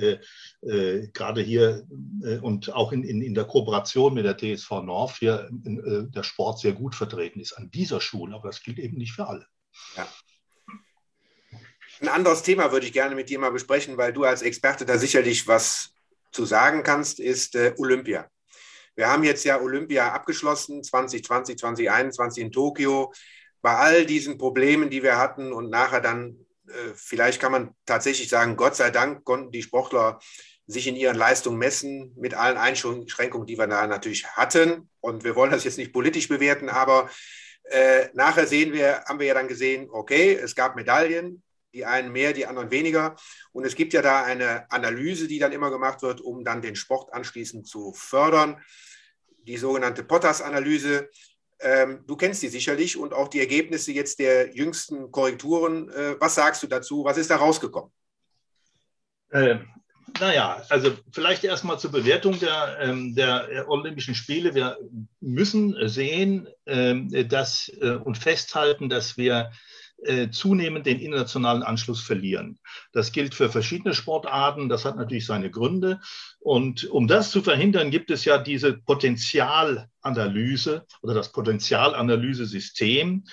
gerade 1.13 1.43
hier 1.43 1.87
und 2.43 2.73
auch 2.73 2.93
in, 2.93 3.03
in, 3.03 3.23
in 3.23 3.35
der 3.35 3.45
Kooperation 3.45 4.15
mit 4.15 4.25
der 4.25 4.37
TSV 4.37 4.71
North 4.83 5.17
hier 5.19 5.49
der 5.53 6.23
Sport 6.23 6.61
sehr 6.61 6.73
gut 6.73 6.95
vertreten 6.95 7.41
ist 7.41 7.53
an 7.53 7.71
dieser 7.71 8.01
Schule. 8.01 8.35
Aber 8.35 8.49
das 8.49 8.63
gilt 8.63 8.79
eben 8.79 8.97
nicht 8.97 9.13
für 9.13 9.27
alle. 9.27 9.47
Ja. 9.97 10.07
Ein 12.01 12.09
anderes 12.09 12.43
Thema 12.43 12.73
würde 12.73 12.87
ich 12.87 12.93
gerne 12.93 13.15
mit 13.15 13.29
dir 13.29 13.39
mal 13.39 13.51
besprechen, 13.51 13.97
weil 13.97 14.13
du 14.13 14.25
als 14.25 14.43
Experte 14.43 14.85
da 14.85 14.99
sicherlich 14.99 15.47
was 15.47 15.93
zu 16.33 16.45
sagen 16.45 16.83
kannst, 16.83 17.21
ist 17.21 17.57
Olympia. 17.79 18.29
Wir 18.97 19.09
haben 19.09 19.25
jetzt 19.25 19.45
ja 19.45 19.61
Olympia 19.61 20.13
abgeschlossen, 20.13 20.83
2020, 20.83 21.59
2021 21.59 22.43
in 22.45 22.53
Tokio. 22.53 23.13
Bei 23.61 23.77
all 23.77 24.07
diesen 24.07 24.39
Problemen, 24.39 24.91
die 24.91 25.03
wir 25.03 25.19
hatten 25.19 25.53
und 25.53 25.71
nachher 25.71 26.01
dann, 26.01 26.37
äh, 26.69 26.93
vielleicht 26.95 27.41
kann 27.41 27.53
man 27.53 27.75
tatsächlich 27.87 28.29
sagen, 28.29 28.57
Gott 28.57 28.77
sei 28.77 28.91
Dank 28.91 29.25
konnten 29.25 29.51
die 29.51 29.63
Sportler 29.63 30.19
sich 30.67 30.87
in 30.87 30.97
ihren 30.97 31.17
Leistungen 31.17 31.59
messen, 31.59 32.15
mit 32.17 32.35
allen 32.35 32.57
Einschränkungen, 32.57 33.47
die 33.47 33.59
wir 33.59 33.67
da 33.67 33.87
natürlich 33.87 34.27
hatten. 34.27 34.89
Und 35.01 35.25
wir 35.25 35.37
wollen 35.37 35.51
das 35.51 35.65
jetzt 35.65 35.79
nicht 35.79 35.93
politisch 35.93 36.29
bewerten, 36.29 36.69
aber 36.69 37.11
äh, 37.65 38.09
nachher 38.15 38.47
sehen 38.47 38.73
wir, 38.73 39.05
haben 39.07 39.19
wir 39.19 39.27
ja 39.27 39.35
dann 39.35 39.49
gesehen, 39.49 39.89
okay, 39.91 40.35
es 40.35 40.55
gab 40.55 40.77
Medaillen, 40.77 41.43
die 41.75 41.85
einen 41.85 42.13
mehr, 42.13 42.33
die 42.33 42.47
anderen 42.47 42.71
weniger. 42.71 43.17
Und 43.53 43.65
es 43.65 43.75
gibt 43.75 43.93
ja 43.93 44.01
da 44.01 44.23
eine 44.23 44.71
Analyse, 44.71 45.29
die 45.29 45.39
dann 45.39 45.53
immer 45.53 45.71
gemacht 45.71 46.03
wird, 46.03 46.21
um 46.21 46.45
dann 46.45 46.63
den 46.63 46.77
Sport 46.77 47.13
anschließend 47.13 47.67
zu 47.67 47.93
fördern. 47.93 48.63
Die 49.47 49.59
sogenannte 49.59 50.05
Potters-Analyse. 50.05 51.11
Ähm, 51.61 52.05
du 52.07 52.17
kennst 52.17 52.43
die 52.43 52.49
sicherlich 52.49 52.97
und 52.97 53.13
auch 53.13 53.29
die 53.29 53.41
Ergebnisse 53.41 53.93
jetzt 53.93 54.19
der 54.19 54.55
jüngsten 54.55 55.11
Korrekturen. 55.11 55.91
Äh, 55.91 56.21
was 56.21 56.37
sagst 56.37 56.63
du 56.63 56.67
dazu? 56.67 57.05
Was 57.05 57.19
ist 57.19 57.31
da 57.31 57.37
rausgekommen? 57.37 57.93
Ähm, 59.33 59.69
naja, 60.21 60.63
also 60.69 60.93
vielleicht 61.11 61.43
erstmal 61.43 61.79
zur 61.79 61.91
Bewertung 61.91 62.39
der, 62.39 62.79
ähm, 62.81 63.15
der 63.15 63.67
Olympischen 63.69 64.15
Spiele. 64.15 64.55
Wir 64.55 64.79
müssen 65.21 65.77
sehen 65.89 66.49
ähm, 66.67 67.11
dass, 67.29 67.69
äh, 67.81 67.97
und 67.97 68.17
festhalten, 68.17 68.89
dass 68.89 69.17
wir 69.17 69.51
äh, 70.05 70.31
zunehmend 70.31 70.87
den 70.87 71.01
internationalen 71.01 71.63
Anschluss 71.63 72.03
verlieren. 72.03 72.59
Das 72.93 73.13
gilt 73.13 73.35
für 73.35 73.51
verschiedene 73.51 73.95
Sportarten, 73.95 74.69
das 74.69 74.85
hat 74.85 74.97
natürlich 74.97 75.27
seine 75.27 75.51
Gründe. 75.51 76.01
Und 76.41 76.85
um 76.91 77.09
das 77.09 77.31
zu 77.31 77.43
verhindern, 77.43 77.91
gibt 77.91 78.11
es 78.11 78.25
ja 78.25 78.39
diese 78.39 78.75
Potenzialanalyse 78.75 80.87
oder 81.03 81.15
das 81.15 81.33
Potenzialanalysesystem, 81.33 83.25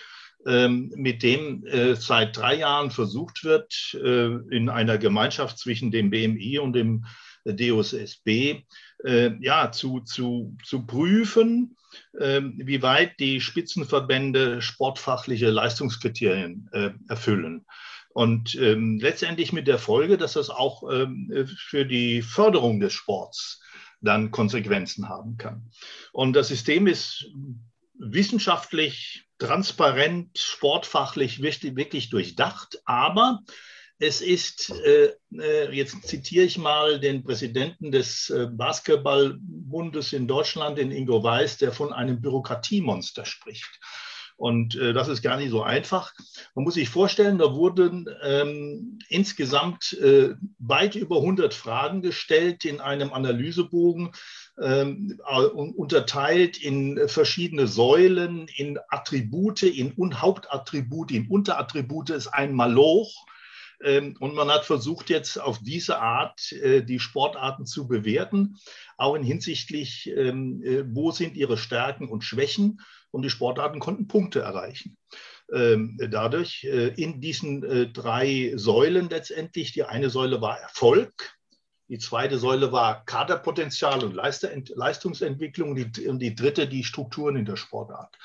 ähm, 0.46 0.92
mit 0.96 1.24
dem 1.24 1.66
äh, 1.66 1.96
seit 1.96 2.36
drei 2.36 2.56
Jahren 2.56 2.90
versucht 2.90 3.44
wird, 3.44 3.98
äh, 4.04 4.38
in 4.50 4.70
einer 4.70 4.98
Gemeinschaft 4.98 5.60
zwischen 5.60 5.92
dem 5.92 6.10
BMI 6.10 6.60
und 6.60 6.74
dem 6.74 7.06
DOSSB 7.46 8.64
äh, 9.04 9.32
ja, 9.40 9.72
zu, 9.72 10.02
zu, 10.02 10.56
zu 10.64 10.86
prüfen, 10.86 11.76
wie 12.14 12.82
weit 12.82 13.20
die 13.20 13.42
Spitzenverbände 13.42 14.62
sportfachliche 14.62 15.50
Leistungskriterien 15.50 16.70
erfüllen. 17.08 17.66
Und 18.14 18.56
ähm, 18.56 19.00
letztendlich 19.00 19.54
mit 19.54 19.68
der 19.68 19.80
Folge, 19.80 20.18
dass 20.18 20.34
das 20.34 20.50
auch 20.50 20.84
ähm, 20.92 21.48
für 21.58 21.86
die 21.86 22.22
Förderung 22.22 22.80
des 22.80 22.94
Sports 22.94 23.62
dann 24.02 24.32
Konsequenzen 24.32 25.08
haben 25.08 25.38
kann. 25.38 25.72
Und 26.12 26.34
das 26.34 26.50
System 26.50 26.88
ist 26.88 27.30
wissenschaftlich, 27.94 29.26
transparent, 29.38 30.38
sportfachlich 30.38 31.42
wirklich, 31.42 31.76
wirklich 31.76 32.10
durchdacht, 32.10 32.82
aber 32.86 33.44
es 34.02 34.20
ist, 34.20 34.74
äh, 34.84 35.14
äh, 35.38 35.72
jetzt 35.72 36.08
zitiere 36.08 36.46
ich 36.46 36.58
mal 36.58 37.00
den 37.00 37.24
Präsidenten 37.24 37.92
des 37.92 38.32
äh, 38.32 38.48
Basketballbundes 38.52 40.14
in 40.14 40.28
Deutschland, 40.28 40.80
den 40.80 40.92
Ingo 40.92 41.24
Weiß, 41.24 41.60
der 41.60 41.72
von 41.72 41.94
einem 41.94 42.20
Bürokratiemonster 42.20 43.26
spricht. 43.26 43.80
Und 44.38 44.76
äh, 44.76 44.94
das 44.94 45.08
ist 45.08 45.22
gar 45.22 45.38
nicht 45.38 45.52
so 45.52 45.62
einfach. 45.62 46.16
Man 46.56 46.64
muss 46.64 46.74
sich 46.74 46.90
vorstellen, 46.90 47.38
da 47.38 47.54
wurden 47.54 48.10
ähm, 48.24 48.98
insgesamt 49.08 49.94
äh, 49.94 50.34
weit 50.58 50.96
über 50.96 51.18
100 51.18 51.54
Fragen 51.54 52.02
gestellt 52.02 52.66
in 52.66 52.82
einem 52.82 53.14
Analysebogen, 53.14 54.14
ähm, 54.60 55.20
unterteilt 55.76 56.58
in 56.58 57.08
verschiedene 57.08 57.68
Säulen, 57.68 58.48
in 58.56 58.80
Attribute, 58.90 59.62
in 59.62 59.94
Hauptattribute, 60.20 61.12
in 61.12 61.28
Unterattribute 61.28 62.10
ist 62.10 62.30
ein 62.30 62.56
Maloch. 62.56 63.14
Ähm, 63.84 64.16
und 64.20 64.36
man 64.36 64.50
hat 64.50 64.66
versucht, 64.66 65.10
jetzt 65.10 65.38
auf 65.38 65.60
diese 65.60 66.00
Art 66.00 66.52
äh, 66.52 66.84
die 66.84 67.00
Sportarten 67.00 67.66
zu 67.66 67.88
bewerten, 67.88 68.58
auch 68.98 69.16
in 69.16 69.24
hinsichtlich, 69.24 70.12
ähm, 70.16 70.64
äh, 70.64 70.84
wo 70.88 71.12
sind 71.12 71.36
ihre 71.36 71.58
Stärken 71.58 72.10
und 72.10 72.24
Schwächen 72.24 72.82
und 73.12 73.24
die 73.24 73.30
Sportarten 73.30 73.80
konnten 73.80 74.08
Punkte 74.08 74.42
erreichen. 74.42 74.98
Ähm, 75.54 75.98
dadurch 76.10 76.64
äh, 76.64 76.88
in 76.90 77.20
diesen 77.20 77.92
drei 77.92 78.54
Säulen 78.56 79.10
letztendlich, 79.10 79.74
die 79.74 79.84
eine 79.84 80.10
Säule 80.10 80.42
war 80.42 80.60
Erfolg, 80.60 81.38
die 81.92 82.00
zweite 82.00 82.38
Säule 82.38 82.72
war 82.72 83.04
Kaderpotenzial 83.04 84.06
und 84.06 84.14
Leistungsentwicklung 84.16 85.72
und 85.72 85.98
die, 85.98 86.08
und 86.08 86.20
die 86.20 86.36
dritte 86.36 86.66
die 86.66 86.86
Strukturen 86.86 87.36
in 87.36 87.44
der 87.44 87.58
Sportart. 87.58 88.18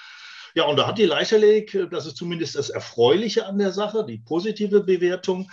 Ja, 0.57 0.65
und 0.65 0.77
da 0.77 0.87
hat 0.87 0.97
die 0.97 1.05
Leichtathletik, 1.05 1.75
äh, 1.75 1.87
das 1.87 2.07
ist 2.07 2.17
zumindest 2.17 2.57
das 2.57 2.71
Erfreuliche 2.71 3.47
an 3.47 3.59
der 3.59 3.73
Sache, 3.73 4.07
die 4.09 4.19
positive 4.19 4.81
Bewertung, 4.83 5.51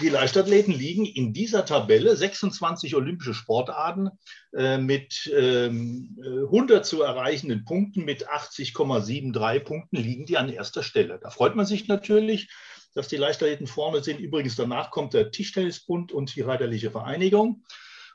die 0.00 0.08
Leichtathleten 0.08 0.72
liegen 0.72 1.06
in 1.06 1.32
dieser 1.32 1.64
Tabelle 1.64 2.16
26 2.16 2.94
olympische 2.94 3.34
Sportarten 3.34 4.10
äh, 4.52 4.78
mit 4.78 5.28
ähm, 5.36 6.16
100 6.24 6.78
äh, 6.78 6.82
zu 6.82 7.02
erreichenden 7.02 7.64
Punkten, 7.64 8.04
mit 8.04 8.28
80,73 8.28 9.60
Punkten 9.60 9.96
liegen 9.96 10.24
die 10.24 10.36
an 10.36 10.48
erster 10.48 10.84
Stelle. 10.84 11.18
Da 11.20 11.30
freut 11.30 11.56
man 11.56 11.66
sich 11.66 11.88
natürlich, 11.88 12.48
dass 12.94 13.08
die 13.08 13.16
Leichtathleten 13.16 13.66
vorne 13.66 14.04
sind. 14.04 14.20
Übrigens 14.20 14.54
danach 14.54 14.92
kommt 14.92 15.14
der 15.14 15.32
Tischtennisbund 15.32 16.12
und 16.12 16.34
die 16.34 16.42
Reiterliche 16.42 16.92
Vereinigung. 16.92 17.64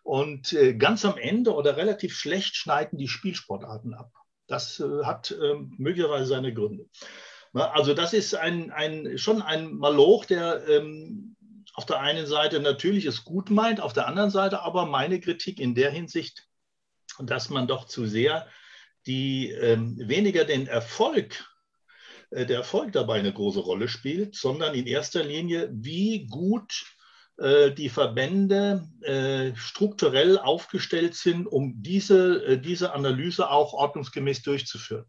Und 0.04 0.54
äh, 0.54 0.74
ganz 0.74 1.04
am 1.04 1.18
Ende 1.18 1.54
oder 1.54 1.76
relativ 1.76 2.16
schlecht 2.16 2.56
schneiden 2.56 2.98
die 2.98 3.10
Spielsportarten 3.10 3.94
ab. 3.94 4.12
Das 4.50 4.80
äh, 4.80 5.04
hat 5.06 5.34
ähm, 5.42 5.74
möglicherweise 5.78 6.26
seine 6.26 6.54
Gründe. 6.54 6.90
Also 7.54 7.94
das 7.94 8.14
ist 8.14 8.36
ein, 8.36 8.72
ein, 8.72 9.18
schon 9.18 9.42
ein 9.42 9.74
Maloch, 9.74 10.26
der 10.26 10.68
ähm, 10.68 11.36
auf 11.74 11.86
der 11.86 12.00
einen 12.00 12.28
Seite 12.28 12.60
natürlich 12.60 13.06
es 13.06 13.24
gut 13.24 13.50
meint, 13.50 13.80
auf 13.80 13.94
der 13.94 14.08
anderen 14.08 14.30
Seite 14.30 14.62
aber 14.62 14.86
meine 14.86 15.20
Kritik 15.20 15.60
in 15.60 15.74
der 15.74 15.90
Hinsicht, 15.92 16.48
dass 17.20 17.50
man 17.50 17.68
doch 17.68 17.86
zu 17.86 18.06
sehr 18.06 18.48
die 19.06 19.50
ähm, 19.52 19.96
weniger 19.98 20.46
den 20.46 20.68
Erfolg, 20.68 21.44
äh, 22.32 22.46
der 22.46 22.58
Erfolg 22.58 22.92
dabei 22.92 23.20
eine 23.20 23.34
große 23.34 23.62
Rolle 23.62 23.88
spielt, 23.88 24.36
sondern 24.36 24.76
in 24.76 24.88
erster 24.88 25.24
Linie, 25.24 25.70
wie 25.72 26.28
gut 26.28 26.86
die 27.78 27.90
Verbände 27.90 28.88
äh, 29.02 29.56
strukturell 29.56 30.38
aufgestellt 30.38 31.16
sind, 31.16 31.48
um 31.48 31.82
diese, 31.82 32.46
äh, 32.46 32.58
diese 32.60 32.94
Analyse 32.94 33.50
auch 33.50 33.74
ordnungsgemäß 33.74 34.42
durchzuführen. 34.42 35.06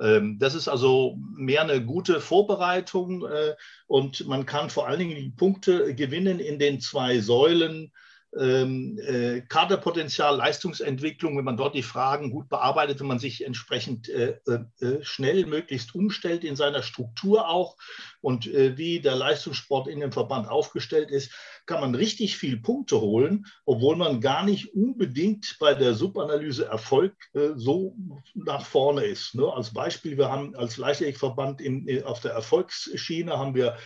Ähm, 0.00 0.38
das 0.38 0.54
ist 0.54 0.68
also 0.68 1.16
mehr 1.34 1.62
eine 1.62 1.84
gute 1.84 2.20
Vorbereitung 2.20 3.26
äh, 3.26 3.54
und 3.86 4.26
man 4.26 4.46
kann 4.46 4.70
vor 4.70 4.86
allen 4.86 4.98
Dingen 4.98 5.16
die 5.16 5.30
Punkte 5.30 5.94
gewinnen 5.94 6.38
in 6.38 6.58
den 6.58 6.80
zwei 6.80 7.20
Säulen 7.20 7.92
äh, 8.36 9.42
Kaderpotenzial, 9.48 10.36
Leistungsentwicklung, 10.36 11.36
wenn 11.36 11.44
man 11.44 11.56
dort 11.56 11.74
die 11.74 11.82
Fragen 11.82 12.30
gut 12.30 12.48
bearbeitet, 12.48 13.00
wenn 13.00 13.06
man 13.06 13.18
sich 13.18 13.44
entsprechend 13.44 14.08
äh, 14.08 14.38
äh, 14.46 15.02
schnell 15.02 15.46
möglichst 15.46 15.94
umstellt 15.94 16.44
in 16.44 16.56
seiner 16.56 16.82
Struktur 16.82 17.48
auch 17.48 17.76
und 18.20 18.46
äh, 18.46 18.76
wie 18.76 19.00
der 19.00 19.16
Leistungssport 19.16 19.88
in 19.88 20.00
dem 20.00 20.12
Verband 20.12 20.48
aufgestellt 20.48 21.10
ist, 21.10 21.32
kann 21.66 21.80
man 21.80 21.94
richtig 21.94 22.36
viel 22.36 22.58
Punkte 22.58 23.00
holen, 23.00 23.46
obwohl 23.64 23.96
man 23.96 24.20
gar 24.20 24.44
nicht 24.44 24.74
unbedingt 24.74 25.56
bei 25.58 25.74
der 25.74 25.94
Subanalyse 25.94 26.66
Erfolg 26.66 27.14
äh, 27.34 27.50
so 27.56 27.96
nach 28.34 28.64
vorne 28.64 29.04
ist. 29.04 29.34
Ne? 29.34 29.52
Als 29.52 29.72
Beispiel, 29.72 30.16
wir 30.16 30.30
haben 30.30 30.54
als 30.56 30.76
Leichtathletikverband 30.76 31.60
äh, 31.60 32.02
auf 32.04 32.20
der 32.20 32.32
Erfolgsschiene 32.32 33.38
haben 33.38 33.54
wir 33.54 33.76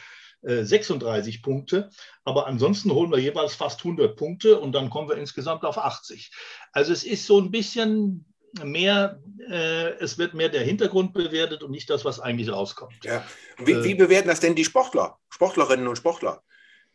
36 0.42 1.36
äh, 1.36 1.38
Punkte. 1.42 1.90
Aber 2.24 2.46
ansonsten 2.46 2.92
holen 2.92 3.10
wir 3.10 3.18
jeweils 3.18 3.54
fast 3.54 3.80
100 3.80 4.16
Punkte 4.16 4.58
und 4.58 4.72
dann 4.72 4.90
kommen 4.90 5.08
wir 5.08 5.16
insgesamt 5.16 5.64
auf 5.64 5.78
80. 5.78 6.30
Also 6.72 6.92
es 6.92 7.04
ist 7.04 7.26
so 7.26 7.40
ein 7.40 7.50
bisschen 7.50 8.24
mehr, 8.64 9.20
äh, 9.48 9.90
es 9.98 10.18
wird 10.18 10.34
mehr 10.34 10.48
der 10.48 10.62
Hintergrund 10.62 11.12
bewertet 11.12 11.62
und 11.62 11.70
nicht 11.70 11.90
das, 11.90 12.04
was 12.04 12.20
eigentlich 12.20 12.50
rauskommt. 12.50 13.04
Ja. 13.04 13.24
Wie, 13.58 13.72
äh, 13.72 13.84
wie 13.84 13.94
bewerten 13.94 14.28
das 14.28 14.40
denn 14.40 14.54
die 14.54 14.64
Sportler, 14.64 15.18
Sportlerinnen 15.28 15.86
und 15.86 15.96
Sportler? 15.96 16.42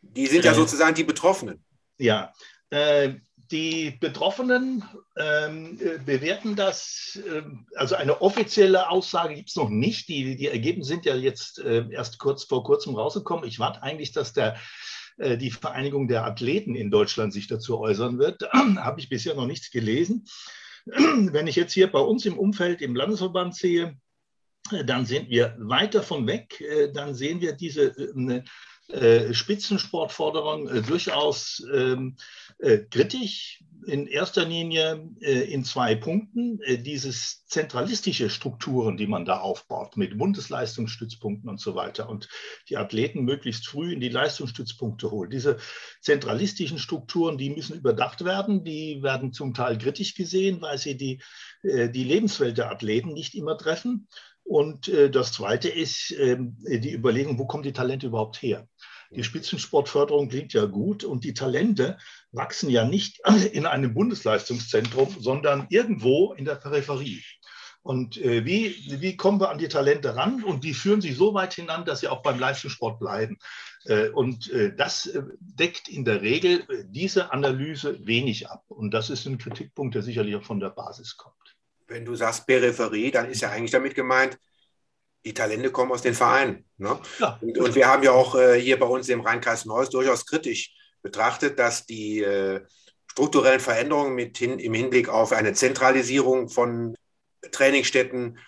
Die 0.02 0.26
sind 0.26 0.44
ja 0.44 0.54
sozusagen 0.54 0.94
die 0.94 1.04
Betroffenen. 1.04 1.64
Ja, 1.98 2.32
äh, 2.70 3.14
die 3.50 3.92
Betroffenen 4.00 4.84
ähm, 5.16 5.78
äh, 5.80 5.98
bewerten 5.98 6.56
das, 6.56 7.20
äh, 7.26 7.42
also 7.74 7.94
eine 7.94 8.20
offizielle 8.20 8.90
Aussage 8.90 9.34
gibt 9.34 9.50
es 9.50 9.56
noch 9.56 9.68
nicht. 9.68 10.08
Die, 10.08 10.36
die 10.36 10.48
Ergebnisse 10.48 10.88
sind 10.88 11.04
ja 11.04 11.14
jetzt 11.14 11.58
äh, 11.58 11.86
erst 11.90 12.18
kurz 12.18 12.44
vor 12.44 12.64
kurzem 12.64 12.94
rausgekommen. 12.94 13.44
Ich 13.44 13.58
warte 13.58 13.82
eigentlich, 13.82 14.12
dass 14.12 14.32
der, 14.32 14.56
äh, 15.18 15.36
die 15.36 15.50
Vereinigung 15.50 16.08
der 16.08 16.24
Athleten 16.24 16.74
in 16.74 16.90
Deutschland 16.90 17.32
sich 17.32 17.46
dazu 17.46 17.78
äußern 17.78 18.18
wird. 18.18 18.42
Habe 18.52 19.00
ich 19.00 19.08
bisher 19.08 19.34
noch 19.34 19.46
nichts 19.46 19.70
gelesen. 19.70 20.26
Wenn 20.86 21.46
ich 21.46 21.56
jetzt 21.56 21.72
hier 21.72 21.90
bei 21.90 22.00
uns 22.00 22.26
im 22.26 22.38
Umfeld 22.38 22.82
im 22.82 22.94
Landesverband 22.94 23.54
sehe, 23.54 23.96
äh, 24.72 24.84
dann 24.84 25.06
sind 25.06 25.30
wir 25.30 25.56
weit 25.58 25.94
davon 25.94 26.26
weg. 26.26 26.60
Äh, 26.60 26.92
dann 26.92 27.14
sehen 27.14 27.40
wir 27.40 27.52
diese 27.52 27.94
äh, 28.88 29.34
Spitzensportforderung 29.34 30.68
äh, 30.68 30.82
durchaus 30.82 31.62
ähm, 31.74 32.16
äh, 32.58 32.78
kritisch. 32.78 33.62
In 33.86 34.06
erster 34.06 34.44
Linie 34.44 35.10
äh, 35.20 35.52
in 35.52 35.64
zwei 35.64 35.94
Punkten. 35.94 36.60
Äh, 36.62 36.78
dieses 36.78 37.44
zentralistische 37.46 38.30
Strukturen, 38.30 38.96
die 38.96 39.06
man 39.06 39.24
da 39.24 39.40
aufbaut, 39.40 39.96
mit 39.96 40.16
Bundesleistungsstützpunkten 40.16 41.48
und 41.48 41.60
so 41.60 41.74
weiter 41.74 42.08
und 42.08 42.28
die 42.68 42.76
Athleten 42.76 43.24
möglichst 43.24 43.66
früh 43.66 43.92
in 43.92 44.00
die 44.00 44.08
Leistungsstützpunkte 44.08 45.10
holt. 45.10 45.32
Diese 45.32 45.58
zentralistischen 46.00 46.78
Strukturen, 46.78 47.38
die 47.38 47.50
müssen 47.50 47.76
überdacht 47.76 48.24
werden. 48.24 48.64
Die 48.64 49.02
werden 49.02 49.32
zum 49.32 49.52
Teil 49.52 49.78
kritisch 49.78 50.14
gesehen, 50.14 50.60
weil 50.60 50.78
sie 50.78 50.96
die, 50.96 51.20
die 51.62 52.04
Lebenswelt 52.04 52.58
der 52.58 52.70
Athleten 52.70 53.12
nicht 53.12 53.34
immer 53.34 53.58
treffen. 53.58 54.08
Und 54.46 54.86
äh, 54.88 55.10
das 55.10 55.32
Zweite 55.32 55.68
ist 55.68 56.12
äh, 56.12 56.36
die 56.38 56.94
Überlegung, 56.94 57.38
wo 57.38 57.46
kommen 57.46 57.64
die 57.64 57.72
Talente 57.72 58.06
überhaupt 58.06 58.40
her? 58.42 58.68
Die 59.10 59.24
Spitzensportförderung 59.24 60.28
klingt 60.28 60.52
ja 60.52 60.66
gut 60.66 61.04
und 61.04 61.24
die 61.24 61.34
Talente 61.34 61.98
wachsen 62.32 62.70
ja 62.70 62.84
nicht 62.84 63.20
in 63.52 63.66
einem 63.66 63.94
Bundesleistungszentrum, 63.94 65.16
sondern 65.18 65.66
irgendwo 65.70 66.32
in 66.32 66.44
der 66.44 66.56
Peripherie. 66.56 67.22
Und 67.82 68.18
äh, 68.18 68.44
wie, 68.44 69.00
wie 69.00 69.16
kommen 69.16 69.40
wir 69.40 69.50
an 69.50 69.58
die 69.58 69.68
Talente 69.68 70.16
ran? 70.16 70.42
Und 70.42 70.64
die 70.64 70.74
führen 70.74 71.00
sie 71.00 71.12
so 71.12 71.34
weit 71.34 71.54
hinan, 71.54 71.84
dass 71.84 72.00
sie 72.00 72.08
auch 72.08 72.22
beim 72.22 72.38
Leistungssport 72.38 72.98
bleiben. 72.98 73.38
Äh, 73.84 74.08
und 74.08 74.50
äh, 74.50 74.74
das 74.74 75.06
äh, 75.06 75.22
deckt 75.38 75.88
in 75.88 76.04
der 76.04 76.20
Regel 76.20 76.60
äh, 76.68 76.84
diese 76.88 77.32
Analyse 77.32 78.04
wenig 78.04 78.48
ab. 78.48 78.64
Und 78.68 78.92
das 78.92 79.08
ist 79.08 79.26
ein 79.26 79.38
Kritikpunkt, 79.38 79.94
der 79.94 80.02
sicherlich 80.02 80.34
auch 80.34 80.42
von 80.42 80.58
der 80.58 80.70
Basis 80.70 81.16
kommt 81.16 81.55
wenn 81.88 82.04
du 82.04 82.14
sagst 82.14 82.46
Peripherie, 82.46 83.10
dann 83.10 83.30
ist 83.30 83.42
ja 83.42 83.50
eigentlich 83.50 83.70
damit 83.70 83.94
gemeint, 83.94 84.38
die 85.24 85.34
Talente 85.34 85.70
kommen 85.70 85.92
aus 85.92 86.02
den 86.02 86.14
Vereinen. 86.14 86.64
Ne? 86.76 86.98
Ja. 87.18 87.38
Und, 87.40 87.58
und, 87.58 87.74
wir 87.74 87.88
haben 87.88 88.02
ja 88.02 88.12
auch 88.12 88.36
äh, 88.36 88.60
hier 88.60 88.78
bei 88.78 88.86
uns 88.86 89.08
im 89.08 89.20
Rheinkreis 89.20 89.64
Neuss 89.64 89.90
durchaus 89.90 90.24
kritisch 90.24 90.72
betrachtet, 91.02 91.58
dass 91.58 91.84
die 91.84 92.22
äh, 92.22 92.60
strukturellen 93.10 93.60
Veränderungen 93.60 94.14
mit 94.14 94.38
hin, 94.38 94.58
im 94.58 94.74
Hinblick 94.74 95.08
auf 95.08 95.32
eine 95.32 95.52
Zentralisierung 95.52 96.48
von 96.48 96.96
Trainingsstätten 97.50 98.38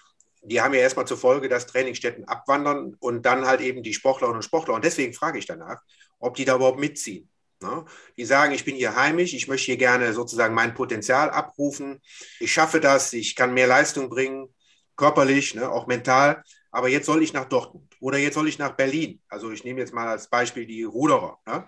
die 0.42 0.60
haben 0.60 0.74
ja 0.74 0.80
erstmal 0.80 1.06
zur 1.06 1.18
Folge, 1.18 1.48
dass 1.48 1.66
Trainingsstätten 1.66 2.26
abwandern 2.26 2.94
und 3.00 3.26
dann 3.26 3.46
halt 3.46 3.60
eben 3.60 3.82
die 3.82 3.94
Sportlerinnen 3.94 4.36
und 4.36 4.42
Sportler. 4.42 4.74
Und 4.74 4.84
deswegen 4.84 5.12
frage 5.12 5.38
ich 5.38 5.46
danach, 5.46 5.82
ob 6.18 6.36
die 6.36 6.44
da 6.44 6.56
überhaupt 6.56 6.78
mitziehen. 6.78 7.28
Ne? 7.60 7.84
Die 8.16 8.24
sagen, 8.24 8.52
ich 8.52 8.64
bin 8.64 8.76
hier 8.76 8.94
heimisch, 8.94 9.34
ich 9.34 9.48
möchte 9.48 9.66
hier 9.66 9.76
gerne 9.76 10.12
sozusagen 10.12 10.54
mein 10.54 10.74
Potenzial 10.74 11.30
abrufen, 11.30 12.00
ich 12.38 12.52
schaffe 12.52 12.80
das, 12.80 13.12
ich 13.12 13.34
kann 13.34 13.54
mehr 13.54 13.66
Leistung 13.66 14.08
bringen, 14.08 14.54
körperlich, 14.96 15.54
ne, 15.54 15.70
auch 15.70 15.86
mental, 15.86 16.42
aber 16.70 16.88
jetzt 16.88 17.06
soll 17.06 17.22
ich 17.22 17.32
nach 17.32 17.46
Dortmund 17.46 17.96
oder 18.00 18.18
jetzt 18.18 18.34
soll 18.34 18.48
ich 18.48 18.58
nach 18.58 18.76
Berlin. 18.76 19.20
Also 19.28 19.50
ich 19.50 19.64
nehme 19.64 19.80
jetzt 19.80 19.94
mal 19.94 20.08
als 20.08 20.28
Beispiel 20.28 20.66
die 20.66 20.84
Ruderer. 20.84 21.38
Ne? 21.46 21.66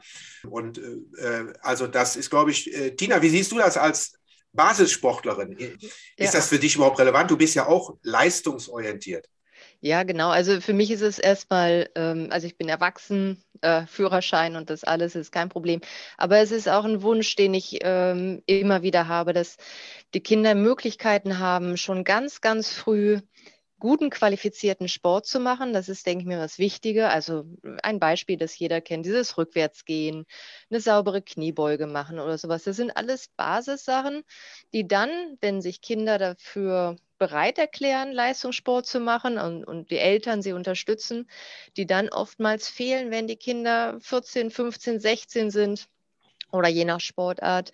Und 0.49 0.79
äh, 0.79 1.47
also 1.63 1.87
das 1.87 2.17
ist, 2.17 2.31
glaube 2.31 2.51
ich, 2.51 2.73
äh, 2.75 2.95
Tina, 2.95 3.21
wie 3.23 3.31
siehst 3.31 3.51
du 3.51 3.59
das 3.59 3.77
als 3.77 4.13
Basissportlerin? 4.53 5.53
Ist 5.53 5.81
ja. 6.17 6.31
das 6.33 6.49
für 6.49 6.59
dich 6.59 6.77
überhaupt 6.77 6.99
relevant? 6.99 7.31
Du 7.31 7.37
bist 7.37 7.55
ja 7.55 7.67
auch 7.67 7.97
leistungsorientiert. 8.03 9.29
Ja, 9.83 10.03
genau. 10.03 10.29
Also 10.29 10.61
für 10.61 10.75
mich 10.75 10.91
ist 10.91 11.01
es 11.01 11.19
erstmal, 11.19 11.89
ähm, 11.95 12.29
also 12.31 12.47
ich 12.47 12.59
bin 12.59 12.69
erwachsen, 12.69 13.43
äh, 13.63 13.87
Führerschein 13.87 14.57
und 14.57 14.69
das 14.69 14.85
alles 14.85 15.15
ist 15.15 15.33
kein 15.33 15.49
Problem. 15.49 15.81
Aber 16.19 16.39
es 16.39 16.51
ist 16.53 16.69
auch 16.69 16.85
ein 16.85 17.03
Wunsch, 17.03 17.35
den 17.37 17.55
ich 17.55 17.79
ähm, 17.83 18.43
immer 18.47 18.83
wieder 18.83 19.09
habe, 19.09 19.33
dass 19.33 19.57
die 20.15 20.21
Kinder 20.23 20.55
Möglichkeiten 20.55 21.39
haben, 21.39 21.77
schon 21.79 22.05
ganz, 22.05 22.41
ganz 22.43 22.71
früh 22.73 23.21
guten, 23.79 24.11
qualifizierten 24.11 24.89
Sport 24.89 25.27
zu 25.27 25.41
machen. 25.41 25.73
Das 25.73 25.89
ist, 25.89 26.07
denke 26.07 26.23
ich 26.23 26.29
mir, 26.29 26.39
was 26.39 26.59
Wichtige. 26.59 27.09
Also 27.09 27.45
ein 27.83 27.99
Beispiel, 28.01 28.37
das 28.37 28.59
jeder 28.59 28.81
kennt, 28.83 29.07
dieses 29.07 29.39
Rückwärtsgehen, 29.39 30.27
eine 30.71 30.81
saubere 30.81 31.23
Kniebeuge 31.23 31.87
machen 31.87 32.19
oder 32.19 32.37
sowas. 32.39 32.65
Das 32.65 32.77
sind 32.77 32.91
alles 32.97 33.29
Basissachen, 33.37 34.23
die 34.75 34.87
dann, 34.87 35.11
wenn 35.41 35.63
sich 35.63 35.81
Kinder 35.81 36.19
dafür 36.19 36.97
bereit 37.21 37.59
erklären, 37.59 38.13
Leistungssport 38.13 38.87
zu 38.87 38.99
machen 38.99 39.39
und, 39.39 39.63
und 39.63 39.91
die 39.91 39.99
Eltern 39.99 40.43
sie 40.43 40.55
unterstützen, 40.55 41.31
die 41.77 41.87
dann 41.87 42.09
oftmals 42.09 42.69
fehlen, 42.69 43.13
wenn 43.13 43.29
die 43.29 43.37
Kinder 43.37 43.99
14, 44.01 44.51
15, 44.51 44.99
16 44.99 45.51
sind 45.51 45.89
oder 46.51 46.69
je 46.69 46.87
nach 46.87 47.01
Sportart. 47.01 47.73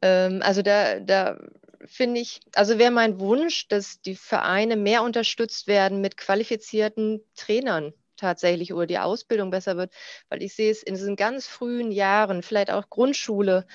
Ähm, 0.00 0.40
also 0.42 0.62
da, 0.62 1.00
da 1.00 1.36
finde 1.84 2.20
ich, 2.20 2.40
also 2.54 2.78
wäre 2.78 2.92
mein 2.92 3.18
Wunsch, 3.18 3.66
dass 3.68 4.00
die 4.00 4.14
Vereine 4.14 4.76
mehr 4.76 5.02
unterstützt 5.02 5.66
werden 5.66 6.00
mit 6.00 6.16
qualifizierten 6.16 7.20
Trainern 7.34 7.92
tatsächlich 8.16 8.72
oder 8.72 8.86
die 8.86 8.98
Ausbildung 8.98 9.50
besser 9.50 9.76
wird, 9.76 9.92
weil 10.28 10.42
ich 10.42 10.54
sehe 10.54 10.70
es 10.70 10.82
in 10.82 10.94
diesen 10.94 11.16
ganz 11.16 11.48
frühen 11.48 11.90
Jahren, 11.90 12.42
vielleicht 12.42 12.70
auch 12.70 12.88
Grundschule, 12.88 13.66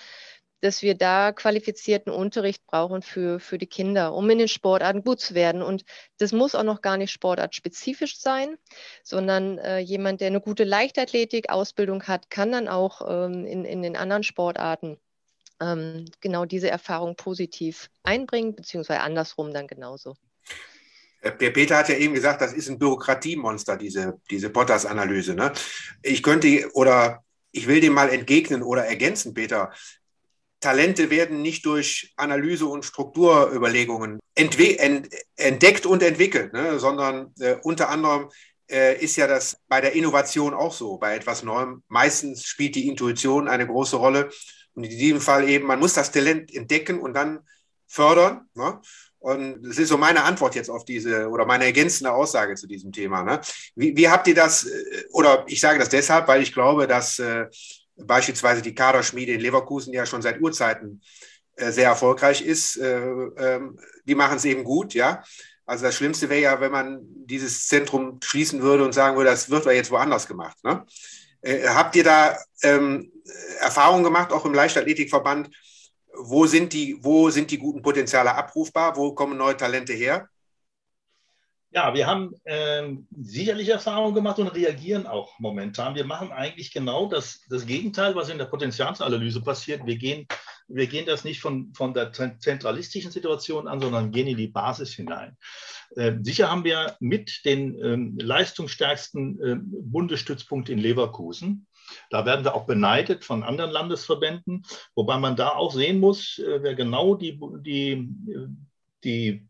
dass 0.62 0.82
wir 0.82 0.96
da 0.96 1.32
qualifizierten 1.32 2.12
Unterricht 2.12 2.66
brauchen 2.68 3.02
für, 3.02 3.40
für 3.40 3.58
die 3.58 3.68
Kinder, 3.68 4.14
um 4.14 4.30
in 4.30 4.38
den 4.38 4.48
Sportarten 4.48 5.04
gut 5.04 5.20
zu 5.20 5.34
werden. 5.34 5.62
Und 5.62 5.84
das 6.20 6.32
muss 6.32 6.56
auch 6.56 6.64
noch 6.64 6.82
gar 6.82 6.98
nicht 6.98 7.12
sportartspezifisch 7.12 8.20
sein, 8.20 8.58
sondern 9.04 9.58
äh, 9.58 9.80
jemand, 9.80 10.22
der 10.22 10.28
eine 10.28 10.42
gute 10.42 10.64
Leichtathletik-Ausbildung 10.64 12.04
hat, 12.04 12.30
kann 12.30 12.52
dann 12.52 12.68
auch 12.68 13.02
ähm, 13.08 13.46
in, 13.46 13.66
in 13.66 13.82
den 13.82 13.98
anderen 13.98 14.24
Sportarten 14.24 14.98
ähm, 15.60 16.06
genau 16.22 16.46
diese 16.46 16.70
Erfahrung 16.70 17.16
positiv 17.16 17.90
einbringen, 18.04 18.56
beziehungsweise 18.56 19.02
andersrum 19.02 19.54
dann 19.54 19.68
genauso. 19.68 20.16
Äh, 21.22 21.36
der 21.38 21.52
Peter 21.52 21.78
hat 21.78 21.90
ja 21.90 21.96
eben 21.96 22.14
gesagt, 22.14 22.42
das 22.42 22.54
ist 22.54 22.70
ein 22.70 22.80
Bürokratiemonster, 22.80 23.78
diese, 23.78 24.20
diese 24.30 24.50
Potters-Analyse. 24.50 25.36
Ne? 25.36 25.54
Ich 26.02 26.24
könnte 26.24 26.70
oder 26.74 27.24
ich 27.52 27.68
will 27.68 27.82
dem 27.82 27.94
mal 27.94 28.10
entgegnen 28.10 28.64
oder 28.64 28.86
ergänzen, 28.86 29.34
Peter. 29.34 29.72
Talente 30.62 31.10
werden 31.10 31.42
nicht 31.42 31.66
durch 31.66 32.14
Analyse 32.16 32.68
und 32.68 32.86
Strukturüberlegungen 32.86 34.20
entdeckt 34.36 35.86
und 35.86 36.04
entwickelt, 36.04 36.54
ne? 36.54 36.80
sondern 36.80 37.34
äh, 37.40 37.56
unter 37.64 37.90
anderem 37.90 38.30
äh, 38.70 39.04
ist 39.04 39.18
ja 39.18 39.28
das 39.28 39.58
bei 39.68 39.82
der 39.82 39.94
Innovation 39.94 40.54
auch 40.54 40.74
so, 40.74 40.98
bei 40.98 41.16
etwas 41.16 41.44
Neuem. 41.44 41.84
Meistens 41.88 42.46
spielt 42.46 42.76
die 42.76 42.88
Intuition 42.88 43.48
eine 43.48 43.68
große 43.68 43.98
Rolle. 43.98 44.30
Und 44.74 44.86
in 44.86 44.92
diesem 44.92 45.20
Fall 45.20 45.50
eben, 45.50 45.68
man 45.68 45.80
muss 45.80 45.94
das 45.94 46.12
Talent 46.12 46.54
entdecken 46.54 47.02
und 47.02 47.14
dann 47.14 47.40
fördern. 47.88 48.48
Ne? 48.54 48.80
Und 49.20 49.64
das 49.64 49.78
ist 49.78 49.90
so 49.90 49.98
meine 49.98 50.24
Antwort 50.24 50.56
jetzt 50.56 50.70
auf 50.70 50.86
diese 50.86 51.28
oder 51.28 51.46
meine 51.46 51.66
ergänzende 51.66 52.14
Aussage 52.14 52.56
zu 52.56 52.68
diesem 52.68 52.92
Thema. 52.92 53.24
Ne? 53.24 53.42
Wie, 53.76 53.96
wie, 53.98 54.10
habt 54.10 54.28
ihr 54.28 54.36
das, 54.36 54.66
äh, 54.66 55.04
oder 55.12 55.44
ich 55.48 55.60
sage 55.60 55.80
das 55.80 55.90
deshalb, 55.90 56.28
weil 56.28 56.42
ich 56.42 56.54
glaube, 56.54 56.88
dass 56.88 57.20
äh, 57.20 57.48
beispielsweise 57.96 58.62
die 58.62 58.76
Kaderschmiede 58.76 59.34
in 59.34 59.42
Leverkusen 59.42 59.94
ja 59.94 60.06
schon 60.06 60.22
seit 60.22 60.42
Urzeiten 60.42 61.02
äh, 61.56 61.72
sehr 61.72 61.90
erfolgreich 61.90 62.42
ist. 62.42 62.78
Äh, 62.78 63.00
ähm, 63.00 63.80
die 64.06 64.16
machen 64.16 64.38
es 64.38 64.46
eben 64.46 64.64
gut, 64.64 64.94
ja. 64.94 65.24
Also 65.66 65.86
das 65.86 65.96
Schlimmste 65.96 66.30
wäre 66.30 66.42
ja, 66.42 66.60
wenn 66.60 66.72
man 66.72 67.00
dieses 67.04 67.68
Zentrum 67.68 68.20
schließen 68.22 68.62
würde 68.62 68.84
und 68.84 68.94
sagen 68.94 69.16
würde, 69.16 69.30
das 69.30 69.50
wird 69.50 69.66
ja 69.66 69.72
jetzt 69.72 69.92
woanders 69.92 70.28
gemacht. 70.28 70.58
Ne? 70.64 70.86
Äh, 71.42 71.68
habt 71.68 71.96
ihr 71.96 72.04
da 72.04 72.38
ähm, 72.64 73.12
Erfahrungen 73.60 74.04
gemacht, 74.04 74.32
auch 74.32 74.46
im 74.46 74.54
Leichtathletikverband? 74.54 75.50
Wo 76.14 76.46
sind, 76.46 76.74
die, 76.74 76.98
wo 77.02 77.30
sind 77.30 77.52
die 77.52 77.58
guten 77.58 77.82
Potenziale 77.82 78.36
abrufbar? 78.36 78.98
Wo 78.98 79.14
kommen 79.14 79.38
neue 79.38 79.56
Talente 79.56 79.94
her? 79.94 80.28
Ja, 81.74 81.94
wir 81.94 82.06
haben 82.06 82.36
äh, 82.44 82.84
sicherlich 83.18 83.70
Erfahrungen 83.70 84.14
gemacht 84.14 84.40
und 84.40 84.50
reagieren 84.50 85.08
auch 85.08 85.40
momentan. 85.40 85.96
Wir 85.96 86.04
machen 86.04 86.34
eigentlich 86.34 86.74
genau 86.74 87.08
das, 87.08 87.46
das 87.50 87.66
Gegenteil, 87.66 88.14
was 88.14 88.28
in 88.28 88.38
der 88.38 88.46
Potenzialsanalyse 88.46 89.42
passiert. 89.42 89.86
Wir 89.86 89.96
gehen, 89.96 90.28
wir 90.68 90.88
gehen 90.88 91.06
das 91.06 91.24
nicht 91.24 91.40
von, 91.40 91.74
von 91.74 91.94
der 91.94 92.12
zentralistischen 92.12 93.12
Situation 93.12 93.70
an, 93.70 93.80
sondern 93.80 94.12
gehen 94.12 94.28
in 94.28 94.36
die 94.36 94.50
Basis 94.50 94.94
hinein. 94.94 95.38
Äh, 95.96 96.16
sicher 96.22 96.52
haben 96.52 96.66
wir 96.66 96.98
mit 97.00 97.46
den 97.46 97.82
ähm, 97.82 98.18
leistungsstärksten 98.20 99.42
äh, 99.42 99.56
Bundesstützpunkt 99.62 100.68
in 100.68 100.78
Leverkusen. 100.78 101.68
Da 102.10 102.26
werden 102.26 102.44
wir 102.44 102.54
auch 102.54 102.66
beneidet 102.66 103.24
von 103.24 103.44
anderen 103.44 103.72
Landesverbänden, 103.72 104.66
wobei 104.94 105.18
man 105.20 105.38
da 105.38 105.50
auch 105.50 105.74
sehen 105.74 106.02
muss, 106.02 106.38
äh, 106.38 106.62
wer 106.62 106.76
genau 106.76 107.16
die, 107.16 107.40
die, 107.62 108.10
die 109.06 109.48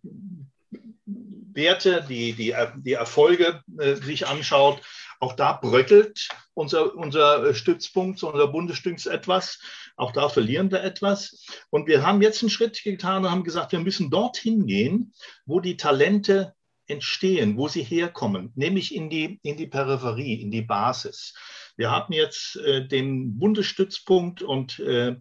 Werte, 1.54 2.06
die, 2.08 2.34
die, 2.34 2.56
die 2.78 2.94
Erfolge 2.94 3.62
äh, 3.78 3.96
sich 3.96 4.28
anschaut, 4.28 4.82
auch 5.20 5.34
da 5.34 5.54
bröckelt 5.54 6.30
unser, 6.54 6.96
unser 6.96 7.54
Stützpunkt, 7.54 8.24
unser 8.24 8.48
Bundesstütz 8.48 9.06
etwas. 9.06 9.60
Auch 9.96 10.12
da 10.12 10.30
verlieren 10.30 10.72
wir 10.72 10.84
etwas. 10.84 11.46
Und 11.70 11.88
wir 11.88 12.06
haben 12.06 12.22
jetzt 12.22 12.42
einen 12.42 12.50
Schritt 12.50 12.84
getan 12.84 13.24
und 13.24 13.32
haben 13.32 13.44
gesagt, 13.44 13.72
wir 13.72 13.80
müssen 13.80 14.10
dorthin 14.10 14.66
gehen, 14.66 15.14
wo 15.46 15.60
die 15.60 15.78
Talente 15.78 16.56
entstehen, 16.88 17.56
wo 17.58 17.68
sie 17.68 17.84
herkommen, 17.84 18.52
nämlich 18.56 18.94
in 18.94 19.10
die, 19.10 19.40
in 19.44 19.58
die 19.58 19.68
Peripherie, 19.68 20.42
in 20.42 20.52
die 20.52 20.64
Basis. 20.64 21.34
Wir 21.78 21.90
haben 21.90 22.14
jetzt 22.14 22.58
äh, 22.58 22.86
den 22.88 23.40
Bundesstützpunkt 23.40 24.42
und 24.42 24.80
äh, 24.80 25.10
äh, 25.10 25.16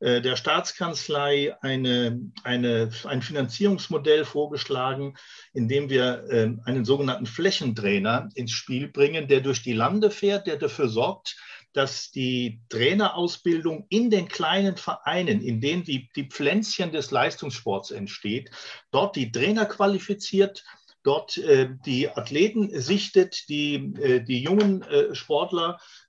der 0.00 0.36
Staatskanzlei 0.36 1.56
eine, 1.62 2.20
eine, 2.44 2.90
ein 3.04 3.22
Finanzierungsmodell 3.22 4.24
vorgeschlagen, 4.24 5.16
in 5.54 5.68
dem 5.68 5.88
wir 5.88 6.24
äh, 6.28 6.52
einen 6.64 6.84
sogenannten 6.84 7.26
Flächentrainer 7.26 8.28
ins 8.34 8.52
Spiel 8.52 8.88
bringen, 8.88 9.28
der 9.28 9.40
durch 9.40 9.62
die 9.62 9.72
Lande 9.72 10.10
fährt, 10.10 10.46
der 10.46 10.56
dafür 10.56 10.88
sorgt, 10.88 11.36
dass 11.76 12.10
die 12.10 12.60
Trainerausbildung 12.70 13.86
in 13.90 14.08
den 14.10 14.28
kleinen 14.28 14.76
Vereinen, 14.78 15.42
in 15.42 15.60
denen 15.60 15.84
die, 15.84 16.08
die 16.16 16.24
Pflänzchen 16.24 16.90
des 16.90 17.10
Leistungssports 17.10 17.90
entsteht, 17.90 18.50
dort 18.90 19.14
die 19.14 19.30
Trainer 19.30 19.66
qualifiziert, 19.66 20.64
dort 21.02 21.36
äh, 21.36 21.68
die 21.84 22.08
Athleten 22.08 22.70
sichtet, 22.80 23.48
die, 23.50 23.74
äh, 24.00 24.24
die 24.24 24.42
jungen 24.42 24.82
äh, 24.82 25.14
Sportler 25.14 25.78
ähm, 25.78 25.78
äh, 25.78 26.05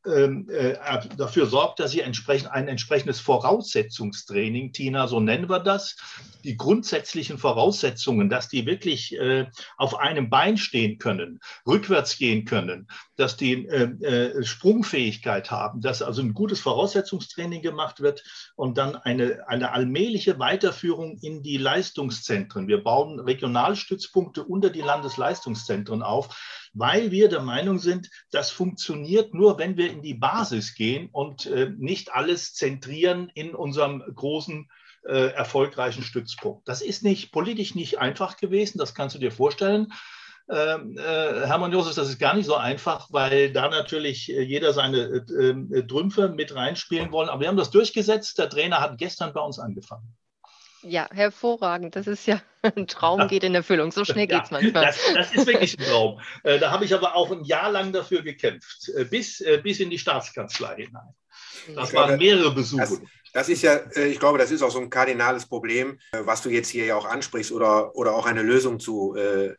dafür 1.17 1.45
sorgt, 1.47 1.79
dass 1.79 1.91
sie 1.91 2.01
entsprechend 2.01 2.51
ein 2.51 2.67
entsprechendes 2.67 3.19
Voraussetzungstraining, 3.19 4.71
Tina, 4.71 5.07
so 5.07 5.19
nennen 5.19 5.49
wir 5.49 5.59
das, 5.59 5.97
die 6.43 6.55
grundsätzlichen 6.55 7.37
Voraussetzungen, 7.37 8.29
dass 8.29 8.47
die 8.47 8.65
wirklich 8.65 9.17
äh, 9.17 9.47
auf 9.77 9.99
einem 9.99 10.29
Bein 10.29 10.57
stehen 10.57 10.97
können, 10.97 11.39
rückwärts 11.67 12.17
gehen 12.17 12.45
können, 12.45 12.87
dass 13.17 13.35
die 13.35 13.65
äh, 13.65 14.43
Sprungfähigkeit 14.43 15.51
haben, 15.51 15.81
dass 15.81 16.01
also 16.01 16.21
ein 16.21 16.33
gutes 16.33 16.61
Voraussetzungstraining 16.61 17.61
gemacht 17.61 17.99
wird 17.99 18.23
und 18.55 18.77
dann 18.77 18.95
eine, 18.95 19.47
eine 19.47 19.71
allmähliche 19.73 20.39
Weiterführung 20.39 21.17
in 21.21 21.43
die 21.43 21.57
Leistungszentren. 21.57 22.67
Wir 22.67 22.83
bauen 22.83 23.19
Regionalstützpunkte 23.19 24.43
unter 24.43 24.69
die 24.69 24.81
Landesleistungszentren 24.81 26.01
auf 26.01 26.29
weil 26.77 27.11
wir 27.11 27.27
der 27.27 27.41
Meinung 27.41 27.79
sind, 27.79 28.09
das 28.31 28.51
funktioniert 28.51 29.33
nur, 29.33 29.57
wenn 29.57 29.77
wir 29.77 29.91
in 29.97 30.03
die 30.03 30.13
Basis 30.13 30.75
gehen 30.75 31.09
und 31.11 31.47
äh, 31.47 31.71
nicht 31.77 32.13
alles 32.13 32.53
zentrieren 32.53 33.31
in 33.33 33.55
unserem 33.55 34.03
großen 34.15 34.69
äh, 35.05 35.31
erfolgreichen 35.33 36.03
Stützpunkt. 36.03 36.67
Das 36.67 36.81
ist 36.81 37.03
nicht 37.03 37.31
politisch 37.31 37.75
nicht 37.75 37.99
einfach 37.99 38.37
gewesen, 38.37 38.77
das 38.77 38.93
kannst 38.93 39.15
du 39.15 39.19
dir 39.19 39.31
vorstellen. 39.31 39.91
Ähm, 40.49 40.97
äh, 40.97 41.45
Hermann 41.45 41.73
Josef, 41.73 41.95
das 41.95 42.09
ist 42.09 42.19
gar 42.19 42.33
nicht 42.33 42.45
so 42.45 42.55
einfach, 42.55 43.07
weil 43.11 43.51
da 43.51 43.67
natürlich 43.69 44.31
äh, 44.31 44.41
jeder 44.41 44.71
seine 44.71 44.97
äh, 44.97 45.83
Trümpfe 45.85 46.29
mit 46.29 46.55
reinspielen 46.55 47.11
wollen. 47.11 47.27
Aber 47.27 47.41
wir 47.41 47.47
haben 47.49 47.57
das 47.57 47.71
durchgesetzt. 47.71 48.37
Der 48.37 48.49
Trainer 48.49 48.79
hat 48.79 48.97
gestern 48.97 49.33
bei 49.33 49.41
uns 49.41 49.59
angefangen. 49.59 50.15
Ja, 50.87 51.09
hervorragend. 51.11 51.95
Das 51.95 52.07
ist 52.07 52.25
ja 52.25 52.41
ein 52.75 52.87
Traum, 52.87 53.27
geht 53.27 53.43
in 53.43 53.53
Erfüllung. 53.53 53.91
So 53.91 54.05
schnell 54.05 54.27
geht 54.27 54.43
es 54.43 54.49
ja, 54.51 54.59
manchmal. 54.59 54.85
Das, 54.85 54.99
das, 55.13 55.33
ist 55.33 55.47
wirklich 55.47 55.77
ein 55.77 55.85
Traum. 55.85 56.21
Äh, 56.43 56.59
da 56.59 56.71
habe 56.71 56.85
ich 56.85 56.93
aber 56.93 57.15
auch 57.15 57.31
ein 57.31 57.43
Jahr 57.43 57.71
lang 57.71 57.91
dafür 57.91 58.21
gekämpft, 58.21 58.89
äh, 58.95 59.05
bis, 59.05 59.41
äh, 59.41 59.59
bis 59.61 59.79
in 59.79 59.89
die 59.89 59.99
Staatskanzlei 59.99 60.75
hinein. 60.75 61.13
Das 61.75 61.89
glaube, 61.89 62.11
waren 62.11 62.19
mehrere 62.19 62.53
Besuche. 62.53 62.81
Das, 62.81 63.01
das, 63.33 63.49
ist 63.49 63.61
ja, 63.61 63.79
ich 63.95 64.19
glaube, 64.19 64.37
das 64.37 64.51
ist 64.51 64.61
auch 64.61 64.71
so 64.71 64.79
ein 64.79 64.89
kardinales 64.89 65.45
Problem, 65.45 65.99
was 66.11 66.41
du 66.41 66.49
jetzt 66.49 66.69
hier 66.69 66.85
ja 66.85 66.95
auch 66.95 67.05
ansprichst 67.05 67.51
oder, 67.51 67.95
oder 67.95 68.15
auch 68.15 68.25
eine 68.25 68.41
Lösung 68.41 68.79
zu 68.79 69.15
äh, 69.15 69.53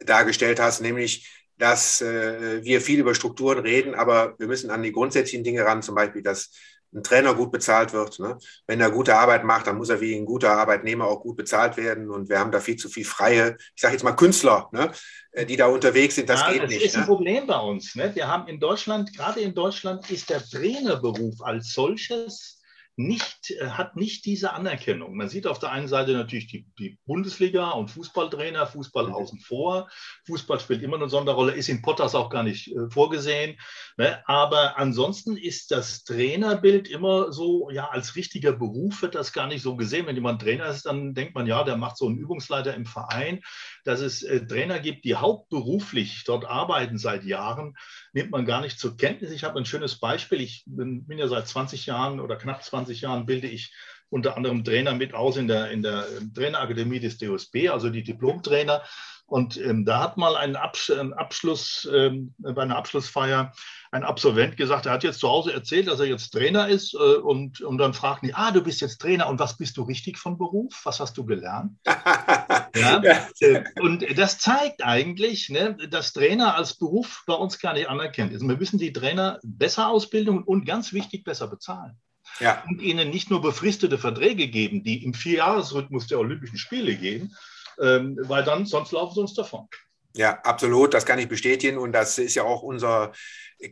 dargestellt 0.00 0.60
hast, 0.60 0.80
nämlich 0.80 1.28
dass 1.56 2.00
äh, 2.00 2.64
wir 2.64 2.80
viel 2.80 3.00
über 3.00 3.14
Strukturen 3.14 3.58
reden, 3.58 3.94
aber 3.94 4.38
wir 4.38 4.46
müssen 4.46 4.70
an 4.70 4.82
die 4.82 4.92
grundsätzlichen 4.92 5.42
Dinge 5.42 5.64
ran, 5.64 5.82
zum 5.82 5.96
Beispiel, 5.96 6.22
dass 6.22 6.50
ein 6.94 7.02
Trainer 7.02 7.34
gut 7.34 7.52
bezahlt 7.52 7.92
wird. 7.92 8.18
Ne? 8.18 8.38
Wenn 8.66 8.80
er 8.80 8.90
gute 8.90 9.16
Arbeit 9.16 9.44
macht, 9.44 9.66
dann 9.66 9.76
muss 9.76 9.90
er 9.90 10.00
wie 10.00 10.14
ein 10.14 10.24
guter 10.24 10.52
Arbeitnehmer 10.52 11.06
auch 11.06 11.20
gut 11.20 11.36
bezahlt 11.36 11.76
werden. 11.76 12.10
Und 12.10 12.28
wir 12.28 12.38
haben 12.38 12.50
da 12.50 12.60
viel 12.60 12.76
zu 12.76 12.88
viel 12.88 13.04
freie, 13.04 13.56
ich 13.74 13.80
sage 13.80 13.94
jetzt 13.94 14.04
mal 14.04 14.12
Künstler, 14.12 14.68
ne? 14.72 14.90
Äh, 15.32 15.46
die 15.46 15.56
da 15.56 15.66
unterwegs 15.66 16.14
sind. 16.14 16.28
Das 16.28 16.40
ja, 16.40 16.52
geht 16.52 16.62
das 16.62 16.70
nicht. 16.70 16.80
Das 16.80 16.88
ist 16.90 16.96
ne? 16.96 17.02
ein 17.02 17.06
Problem 17.06 17.46
bei 17.46 17.58
uns. 17.58 17.94
Ne? 17.94 18.14
Wir 18.14 18.28
haben 18.28 18.48
in 18.48 18.58
Deutschland, 18.58 19.14
gerade 19.14 19.40
in 19.40 19.54
Deutschland, 19.54 20.10
ist 20.10 20.30
der 20.30 20.42
Trainerberuf 20.44 21.42
als 21.42 21.72
solches 21.72 22.57
nicht, 22.98 23.52
äh, 23.52 23.68
hat 23.70 23.96
nicht 23.96 24.24
diese 24.24 24.52
Anerkennung. 24.52 25.14
Man 25.14 25.28
sieht 25.28 25.46
auf 25.46 25.60
der 25.60 25.70
einen 25.70 25.86
Seite 25.86 26.12
natürlich 26.12 26.48
die, 26.48 26.66
die 26.78 26.98
Bundesliga 27.06 27.70
und 27.70 27.90
Fußballtrainer, 27.92 28.66
Fußball 28.66 29.06
mhm. 29.06 29.14
außen 29.14 29.38
vor. 29.38 29.88
Fußball 30.26 30.58
spielt 30.58 30.82
immer 30.82 30.96
eine 30.96 31.08
Sonderrolle, 31.08 31.52
ist 31.52 31.68
in 31.68 31.80
Potters 31.80 32.16
auch 32.16 32.28
gar 32.28 32.42
nicht 32.42 32.68
äh, 32.74 32.90
vorgesehen. 32.90 33.58
Ne? 33.96 34.20
Aber 34.26 34.78
ansonsten 34.78 35.36
ist 35.36 35.70
das 35.70 36.02
Trainerbild 36.02 36.88
immer 36.88 37.32
so, 37.32 37.70
ja, 37.70 37.88
als 37.88 38.16
richtiger 38.16 38.52
Beruf 38.52 39.00
wird 39.00 39.14
das 39.14 39.32
gar 39.32 39.46
nicht 39.46 39.62
so 39.62 39.76
gesehen. 39.76 40.06
Wenn 40.06 40.16
jemand 40.16 40.42
Trainer 40.42 40.66
ist, 40.66 40.86
dann 40.86 41.14
denkt 41.14 41.36
man, 41.36 41.46
ja, 41.46 41.62
der 41.62 41.76
macht 41.76 41.96
so 41.96 42.06
einen 42.06 42.18
Übungsleiter 42.18 42.74
im 42.74 42.84
Verein. 42.84 43.42
Dass 43.84 44.00
es 44.00 44.24
äh, 44.24 44.44
Trainer 44.44 44.80
gibt, 44.80 45.04
die 45.04 45.14
hauptberuflich 45.14 46.24
dort 46.26 46.46
arbeiten 46.46 46.98
seit 46.98 47.22
Jahren, 47.22 47.76
nimmt 48.12 48.30
man 48.30 48.44
gar 48.44 48.60
nicht 48.60 48.80
zur 48.80 48.96
Kenntnis. 48.96 49.30
Ich 49.30 49.44
habe 49.44 49.58
ein 49.58 49.66
schönes 49.66 50.00
Beispiel. 50.00 50.40
Ich 50.40 50.64
bin, 50.66 51.06
bin 51.06 51.18
ja 51.18 51.28
seit 51.28 51.46
20 51.46 51.86
Jahren 51.86 52.18
oder 52.18 52.36
knapp 52.36 52.64
20 52.64 52.78
20 52.88 53.00
Jahren 53.02 53.26
bilde 53.26 53.48
ich 53.48 53.72
unter 54.10 54.36
anderem 54.36 54.64
Trainer 54.64 54.94
mit 54.94 55.12
aus 55.12 55.36
in 55.36 55.48
der, 55.48 55.70
in 55.70 55.82
der 55.82 56.06
Trainerakademie 56.34 57.00
des 57.00 57.18
DOSB, 57.18 57.68
also 57.68 57.90
die 57.90 58.02
Diplomtrainer. 58.02 58.82
Und 59.26 59.58
ähm, 59.58 59.84
da 59.84 60.00
hat 60.00 60.16
mal 60.16 60.36
ein, 60.36 60.56
ein 60.56 61.12
Abschluss, 61.12 61.86
ähm, 61.92 62.34
bei 62.38 62.62
einer 62.62 62.76
Abschlussfeier 62.76 63.52
ein 63.90 64.02
Absolvent 64.02 64.56
gesagt, 64.56 64.86
er 64.86 64.92
hat 64.92 65.04
jetzt 65.04 65.20
zu 65.20 65.28
Hause 65.28 65.52
erzählt, 65.52 65.88
dass 65.88 66.00
er 66.00 66.06
jetzt 66.06 66.30
Trainer 66.30 66.68
ist. 66.68 66.94
Äh, 66.94 67.16
und, 67.16 67.60
und 67.60 67.76
dann 67.76 67.92
fragten 67.92 68.28
die, 68.28 68.34
ah, 68.34 68.50
du 68.50 68.62
bist 68.62 68.80
jetzt 68.80 69.02
Trainer 69.02 69.28
und 69.28 69.38
was 69.38 69.58
bist 69.58 69.76
du 69.76 69.82
richtig 69.82 70.16
von 70.16 70.38
Beruf? 70.38 70.80
Was 70.84 71.00
hast 71.00 71.18
du 71.18 71.26
gelernt? 71.26 71.72
ja? 72.80 73.02
Äh, 73.40 73.64
und 73.80 74.04
das 74.18 74.38
zeigt 74.38 74.84
eigentlich, 74.84 75.48
ne, 75.48 75.76
dass 75.90 76.12
Trainer 76.12 76.56
als 76.56 76.74
Beruf 76.74 77.22
bei 77.26 77.34
uns 77.34 77.58
gar 77.58 77.74
nicht 77.74 77.88
anerkannt 77.88 78.32
ist. 78.32 78.46
Wir 78.46 78.56
müssen 78.56 78.78
die 78.78 78.92
Trainer 78.92 79.38
besser 79.42 79.88
ausbilden 79.88 80.42
und 80.42 80.66
ganz 80.66 80.92
wichtig 80.92 81.24
besser 81.24 81.48
bezahlen 81.48 81.96
ja. 82.40 82.62
und 82.68 82.80
ihnen 82.82 83.10
nicht 83.10 83.30
nur 83.30 83.40
befristete 83.40 83.98
Verträge 83.98 84.48
geben, 84.48 84.82
die 84.82 85.04
im 85.04 85.14
Vierjahresrhythmus 85.14 86.06
der 86.06 86.18
Olympischen 86.18 86.58
Spiele 86.58 86.94
gehen, 86.96 87.34
ähm, 87.80 88.16
weil 88.22 88.44
dann 88.44 88.66
sonst 88.66 88.92
laufen 88.92 89.14
sie 89.14 89.20
uns 89.20 89.34
davon. 89.34 89.68
Ja, 90.14 90.40
absolut, 90.42 90.94
das 90.94 91.06
kann 91.06 91.18
ich 91.18 91.28
bestätigen 91.28 91.78
und 91.78 91.92
das 91.92 92.18
ist 92.18 92.34
ja 92.34 92.42
auch 92.42 92.62
unser 92.62 93.12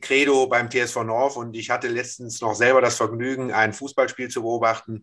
Credo 0.01 0.47
beim 0.47 0.71
TSV 0.71 1.05
North 1.05 1.37
und 1.37 1.55
ich 1.57 1.71
hatte 1.71 1.89
letztens 1.89 2.41
noch 2.41 2.55
selber 2.55 2.81
das 2.81 2.97
Vergnügen, 2.97 3.53
ein 3.53 3.73
Fußballspiel 3.73 4.29
zu 4.29 4.43
beobachten 4.43 5.03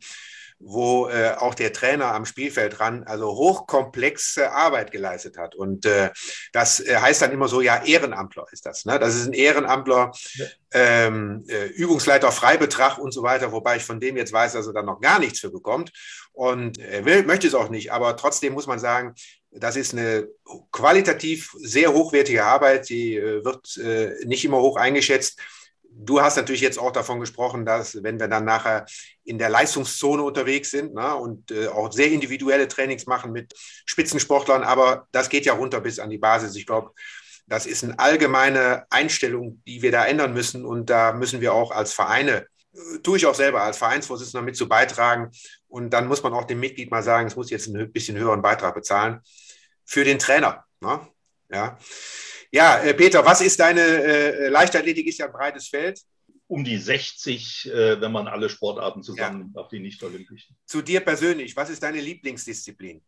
wo 0.66 1.10
äh, 1.10 1.32
auch 1.38 1.54
der 1.54 1.74
Trainer 1.74 2.14
am 2.14 2.26
Spielfeld 2.26 2.80
ran 2.80 3.04
also 3.04 3.36
hochkomplexe 3.36 4.52
Arbeit 4.52 4.92
geleistet 4.92 5.38
hat. 5.38 5.56
Und 5.56 5.86
äh, 5.86 6.10
das 6.52 6.80
äh, 6.80 6.98
heißt 6.98 7.22
dann 7.22 7.32
immer 7.32 7.48
so, 7.48 7.62
ja, 7.62 7.84
Ehrenamtler 7.84 8.46
ist 8.52 8.66
das. 8.66 8.86
Ne? 8.86 8.98
Das 9.00 9.16
ist 9.16 9.28
ein 9.28 9.34
Ehrenamtler, 9.34 10.12
ja. 10.36 10.46
ähm, 10.74 11.44
äh, 11.48 11.66
Übungsleiter 11.68 12.32
Freibetrag 12.32 12.98
und 12.98 13.12
so 13.12 13.24
weiter, 13.24 13.52
wobei 13.52 13.78
ich 13.78 13.84
von 13.84 14.00
dem 14.00 14.18
jetzt 14.18 14.34
weiß, 14.34 14.54
dass 14.54 14.68
er 14.68 14.74
dann 14.74 14.86
noch 14.86 15.02
gar 15.02 15.20
nichts 15.20 15.40
für 15.40 15.52
bekommt. 15.52 15.92
Und 16.32 16.80
er 16.80 17.06
will, 17.06 17.24
möchte 17.24 17.48
es 17.48 17.56
auch 17.56 17.70
nicht, 17.70 17.92
aber 17.92 18.16
trotzdem 18.18 18.54
muss 18.54 18.68
man 18.68 18.80
sagen, 18.80 19.14
das 19.52 19.76
ist 19.76 19.94
eine 19.94 20.28
qualitativ 20.72 21.52
sehr 21.60 21.94
hochwertige 21.94 22.44
Arbeit, 22.44 22.90
die 22.90 23.16
äh, 23.16 23.44
wird 23.44 23.78
äh, 23.78 24.26
nicht 24.26 24.44
immer 24.46 24.60
hoch 24.62 24.78
eingeschätzt. 24.78 25.40
Du 25.96 26.22
hast 26.22 26.38
natürlich 26.38 26.62
jetzt 26.62 26.80
auch 26.80 26.92
davon 26.92 27.20
gesprochen, 27.20 27.66
dass 27.66 28.02
wenn 28.04 28.20
wir 28.20 28.28
dann 28.28 28.46
nachher 28.46 28.86
in 29.24 29.38
der 29.38 29.50
Leistungszone 29.50 30.24
unterwegs 30.24 30.72
sind 30.72 30.94
ne, 30.94 31.16
und 31.16 31.52
äh, 31.52 31.68
auch 31.68 31.92
sehr 31.92 32.12
individuelle 32.12 32.68
Trainings 32.68 33.06
machen 33.06 33.32
mit 33.32 33.54
Spitzensportlern, 33.86 34.64
aber 34.64 35.08
das 35.12 35.30
geht 35.30 35.46
ja 35.46 35.54
runter 35.54 35.82
bis 35.82 36.00
an 36.00 36.10
die 36.10 36.18
Basis. 36.18 36.56
Ich 36.56 36.66
glaube, 36.66 36.92
das 37.48 37.66
ist 37.66 37.84
eine 37.84 38.00
allgemeine 38.00 38.86
Einstellung, 38.90 39.62
die 39.68 39.82
wir 39.82 39.92
da 39.92 40.06
ändern 40.06 40.34
müssen 40.34 40.66
und 40.66 40.90
da 40.90 41.14
müssen 41.14 41.42
wir 41.42 41.54
auch 41.54 41.72
als 41.72 41.94
Vereine, 41.94 42.48
äh, 42.74 43.00
tue 43.04 43.18
ich 43.18 43.26
auch 43.26 43.36
selber 43.36 43.62
als 43.62 43.78
Vereinsvorsitzender 43.78 44.44
mit 44.44 44.56
zu 44.56 44.68
beitragen 44.68 45.30
und 45.68 45.92
dann 45.92 46.08
muss 46.08 46.24
man 46.24 46.34
auch 46.34 46.46
dem 46.46 46.60
Mitglied 46.60 46.92
mal 46.92 47.04
sagen, 47.04 47.28
es 47.28 47.36
muss 47.36 47.50
jetzt 47.50 47.68
einen 47.68 47.92
bisschen 47.92 48.18
höheren 48.18 48.42
Beitrag 48.42 48.74
bezahlen 48.74 49.22
für 49.86 50.04
den 50.04 50.20
Trainer. 50.20 50.66
Ne? 50.82 51.08
Ja. 51.52 51.78
Ja, 52.54 52.84
äh, 52.84 52.94
Peter, 52.94 53.26
was 53.26 53.42
ist 53.42 53.60
deine 53.60 53.82
äh, 53.82 54.48
Leichtathletik? 54.50 55.08
Ist 55.08 55.18
ja 55.18 55.26
ein 55.26 55.32
breites 55.32 55.68
Feld. 55.68 56.00
Um 56.46 56.64
die 56.64 56.78
60, 56.78 57.72
äh, 57.72 58.00
wenn 58.00 58.12
man 58.12 58.28
alle 58.28 58.48
Sportarten 58.48 59.02
zusammen 59.02 59.52
ja. 59.56 59.62
auf 59.62 59.70
die 59.70 59.80
nicht-olympischen. 59.80 60.56
Zu 60.68 60.84
dir 60.84 61.00
persönlich, 61.00 61.56
was 61.56 61.72
ist 61.72 61.82
deine 61.82 62.00
Lieblingsdisziplin? 62.00 63.02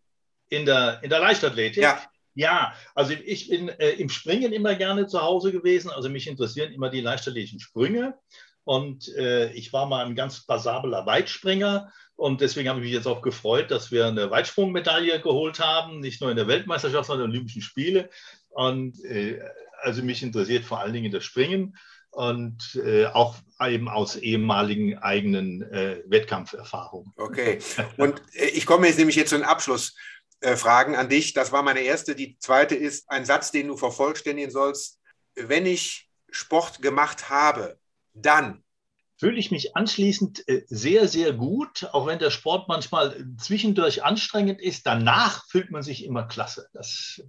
In 0.50 0.66
der, 0.66 1.00
in 1.04 1.12
der 1.12 1.20
Leichtathletik? 1.20 1.84
Ja. 1.84 2.02
Ja, 2.38 2.74
also 2.96 3.14
ich 3.14 3.48
bin 3.48 3.70
äh, 3.70 3.92
im 3.92 4.10
Springen 4.10 4.52
immer 4.52 4.76
gerne 4.76 5.08
zu 5.08 5.22
Hause 5.22 5.54
gewesen. 5.54 5.90
Also 5.90 6.10
mich 6.10 6.28
interessieren 6.28 6.74
immer 6.74 6.90
die 6.90 7.00
leichtathletischen 7.00 7.62
Sprünge. 7.62 8.18
Und 8.66 9.08
äh, 9.16 9.54
ich 9.54 9.72
war 9.72 9.86
mal 9.86 10.06
ein 10.06 10.16
ganz 10.16 10.46
passabler 10.46 11.06
Weitspringer. 11.06 11.94
Und 12.18 12.42
deswegen 12.42 12.68
habe 12.68 12.80
ich 12.80 12.86
mich 12.86 12.94
jetzt 12.94 13.08
auch 13.08 13.22
gefreut, 13.22 13.72
dass 13.72 13.92
wir 13.92 14.08
eine 14.08 14.32
Weitsprungmedaille 14.32 15.22
geholt 15.22 15.60
haben, 15.60 16.00
nicht 16.00 16.20
nur 16.20 16.32
in 16.32 16.36
der 16.36 16.48
Weltmeisterschaft, 16.48 17.08
sondern 17.08 17.28
in 17.28 17.32
den 17.32 17.38
Olympischen 17.38 17.62
Spiele. 17.62 18.10
Und 18.56 19.04
äh, 19.04 19.42
also 19.82 20.02
mich 20.02 20.24
interessiert 20.24 20.64
vor 20.64 20.80
allen 20.80 20.94
Dingen 20.94 21.12
das 21.12 21.26
Springen 21.26 21.78
und 22.10 22.80
äh, 22.84 23.08
auch 23.08 23.36
eben 23.62 23.90
aus 23.90 24.16
ehemaligen 24.16 24.98
eigenen 24.98 25.62
äh, 25.62 26.02
Wettkampferfahrungen. 26.06 27.12
Okay. 27.18 27.60
Und 27.98 28.22
äh, 28.34 28.46
ich 28.48 28.66
komme 28.66 28.88
jetzt 28.88 28.98
nämlich 28.98 29.18
jetzt 29.18 29.32
zu 29.32 29.36
den 29.36 29.44
Abschlussfragen 29.44 30.96
an 30.96 31.10
dich. 31.10 31.34
Das 31.34 31.52
war 31.52 31.64
meine 31.64 31.82
erste. 31.82 32.16
Die 32.16 32.38
zweite 32.40 32.76
ist 32.76 33.10
ein 33.10 33.26
Satz, 33.26 33.52
den 33.52 33.68
du 33.68 33.76
vervollständigen 33.76 34.52
sollst. 34.52 35.02
Wenn 35.36 35.66
ich 35.66 36.10
Sport 36.32 36.82
gemacht 36.82 37.30
habe, 37.30 37.78
dann 38.14 38.64
fühle 39.20 39.38
ich 39.38 39.52
mich 39.52 39.76
anschließend 39.76 40.48
äh, 40.48 40.64
sehr, 40.68 41.10
sehr 41.10 41.34
gut, 41.34 41.90
auch 41.92 42.08
wenn 42.08 42.20
der 42.20 42.32
Sport 42.32 42.70
manchmal 42.70 43.26
zwischendurch 43.38 44.06
anstrengend 44.06 44.62
ist. 44.62 44.88
Danach 44.88 45.46
fühlt 45.50 45.70
man 45.72 45.84
sich 45.84 46.06
immer 46.06 46.24
klasse. 46.24 46.70
Das 46.72 47.22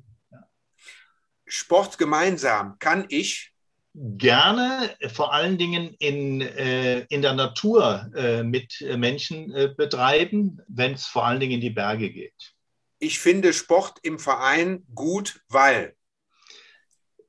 Sport 1.46 1.98
gemeinsam 1.98 2.78
kann 2.78 3.06
ich? 3.08 3.52
Gerne, 3.98 4.94
vor 5.14 5.32
allen 5.32 5.56
Dingen 5.56 5.94
in, 5.98 6.42
äh, 6.42 7.06
in 7.08 7.22
der 7.22 7.32
Natur 7.32 8.10
äh, 8.14 8.42
mit 8.42 8.84
Menschen 8.94 9.50
äh, 9.54 9.72
betreiben, 9.74 10.60
wenn 10.68 10.92
es 10.92 11.06
vor 11.06 11.24
allen 11.24 11.40
Dingen 11.40 11.54
in 11.54 11.60
die 11.62 11.70
Berge 11.70 12.10
geht. 12.10 12.52
Ich 12.98 13.18
finde 13.18 13.54
Sport 13.54 13.98
im 14.02 14.18
Verein 14.18 14.84
gut, 14.94 15.40
weil 15.48 15.96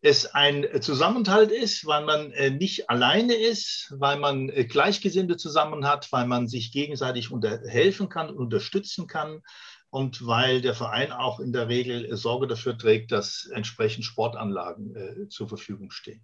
es 0.02 0.26
ein 0.28 0.66
Zusammenhalt 0.82 1.52
ist, 1.52 1.86
weil 1.86 2.06
man 2.06 2.32
äh, 2.32 2.50
nicht 2.50 2.90
alleine 2.90 3.34
ist, 3.34 3.94
weil 3.98 4.18
man 4.18 4.50
äh, 4.50 4.66
Gleichgesinnte 4.66 5.38
zusammen 5.38 5.86
hat, 5.86 6.12
weil 6.12 6.28
man 6.28 6.48
sich 6.48 6.72
gegenseitig 6.72 7.30
helfen 7.68 8.10
kann, 8.10 8.30
unterstützen 8.30 9.08
kann, 9.08 9.42
und 9.90 10.26
weil 10.26 10.62
der 10.62 10.74
Verein 10.74 11.12
auch 11.12 11.40
in 11.40 11.54
der 11.54 11.68
Regel 11.70 12.16
Sorge 12.16 12.48
dafür 12.48 12.78
trägt, 12.78 13.12
dass 13.12 13.50
entsprechend 13.54 14.06
Sportanlagen 14.06 14.96
äh, 14.96 15.30
zur 15.30 15.48
Verfügung 15.48 15.92
stehen. 15.92 16.22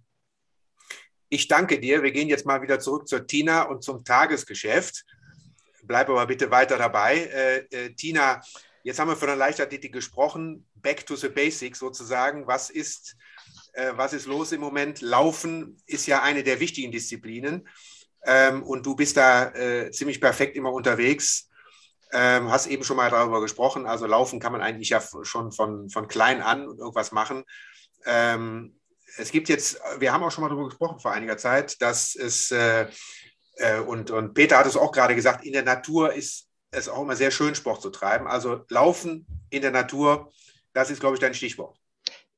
Ich 1.28 1.48
danke 1.48 1.80
dir. 1.80 2.02
Wir 2.02 2.12
gehen 2.12 2.28
jetzt 2.28 2.46
mal 2.46 2.62
wieder 2.62 2.78
zurück 2.78 3.08
zur 3.08 3.26
Tina 3.26 3.62
und 3.62 3.82
zum 3.82 4.04
Tagesgeschäft. 4.04 5.04
Bleib 5.82 6.08
aber 6.08 6.26
bitte 6.26 6.50
weiter 6.50 6.78
dabei. 6.78 7.16
Äh, 7.16 7.58
äh, 7.70 7.94
Tina, 7.94 8.40
jetzt 8.82 8.98
haben 8.98 9.08
wir 9.08 9.16
von 9.16 9.28
der 9.28 9.36
Leichtathletik 9.36 9.92
gesprochen. 9.92 10.66
Back 10.74 11.06
to 11.06 11.16
the 11.16 11.28
basics 11.28 11.78
sozusagen. 11.78 12.46
Was 12.46 12.70
ist, 12.70 13.16
äh, 13.72 13.92
was 13.94 14.12
ist 14.12 14.26
los 14.26 14.52
im 14.52 14.60
Moment? 14.60 15.00
Laufen 15.00 15.82
ist 15.86 16.06
ja 16.06 16.22
eine 16.22 16.42
der 16.42 16.60
wichtigen 16.60 16.92
Disziplinen. 16.92 17.66
Ähm, 18.26 18.62
und 18.62 18.86
du 18.86 18.94
bist 18.94 19.16
da 19.16 19.50
äh, 19.54 19.90
ziemlich 19.90 20.20
perfekt 20.20 20.56
immer 20.56 20.72
unterwegs. 20.72 21.48
Ähm, 22.16 22.50
hast 22.50 22.66
eben 22.66 22.84
schon 22.84 22.96
mal 22.96 23.10
darüber 23.10 23.40
gesprochen. 23.40 23.86
Also 23.86 24.06
laufen 24.06 24.38
kann 24.38 24.52
man 24.52 24.62
eigentlich 24.62 24.90
ja 24.90 25.02
schon 25.22 25.50
von, 25.52 25.90
von 25.90 26.08
klein 26.08 26.42
an 26.42 26.68
und 26.68 26.78
irgendwas 26.78 27.10
machen. 27.12 27.44
Ähm, 28.06 28.78
es 29.16 29.30
gibt 29.30 29.48
jetzt, 29.48 29.80
wir 29.98 30.12
haben 30.12 30.22
auch 30.22 30.30
schon 30.30 30.42
mal 30.42 30.48
darüber 30.48 30.68
gesprochen 30.68 31.00
vor 31.00 31.12
einiger 31.12 31.36
Zeit, 31.36 31.80
dass 31.82 32.14
es, 32.14 32.50
äh, 32.50 32.86
äh, 33.56 33.80
und, 33.80 34.10
und 34.10 34.34
Peter 34.34 34.58
hat 34.58 34.66
es 34.66 34.76
auch 34.76 34.92
gerade 34.92 35.14
gesagt, 35.14 35.44
in 35.44 35.52
der 35.52 35.64
Natur 35.64 36.12
ist 36.12 36.48
es 36.70 36.88
auch 36.88 37.02
immer 37.02 37.16
sehr 37.16 37.30
schön, 37.30 37.54
Sport 37.54 37.82
zu 37.82 37.90
treiben. 37.90 38.26
Also 38.26 38.64
Laufen 38.68 39.26
in 39.50 39.62
der 39.62 39.70
Natur, 39.70 40.32
das 40.72 40.90
ist, 40.90 41.00
glaube 41.00 41.16
ich, 41.16 41.20
dein 41.20 41.34
Stichwort. 41.34 41.78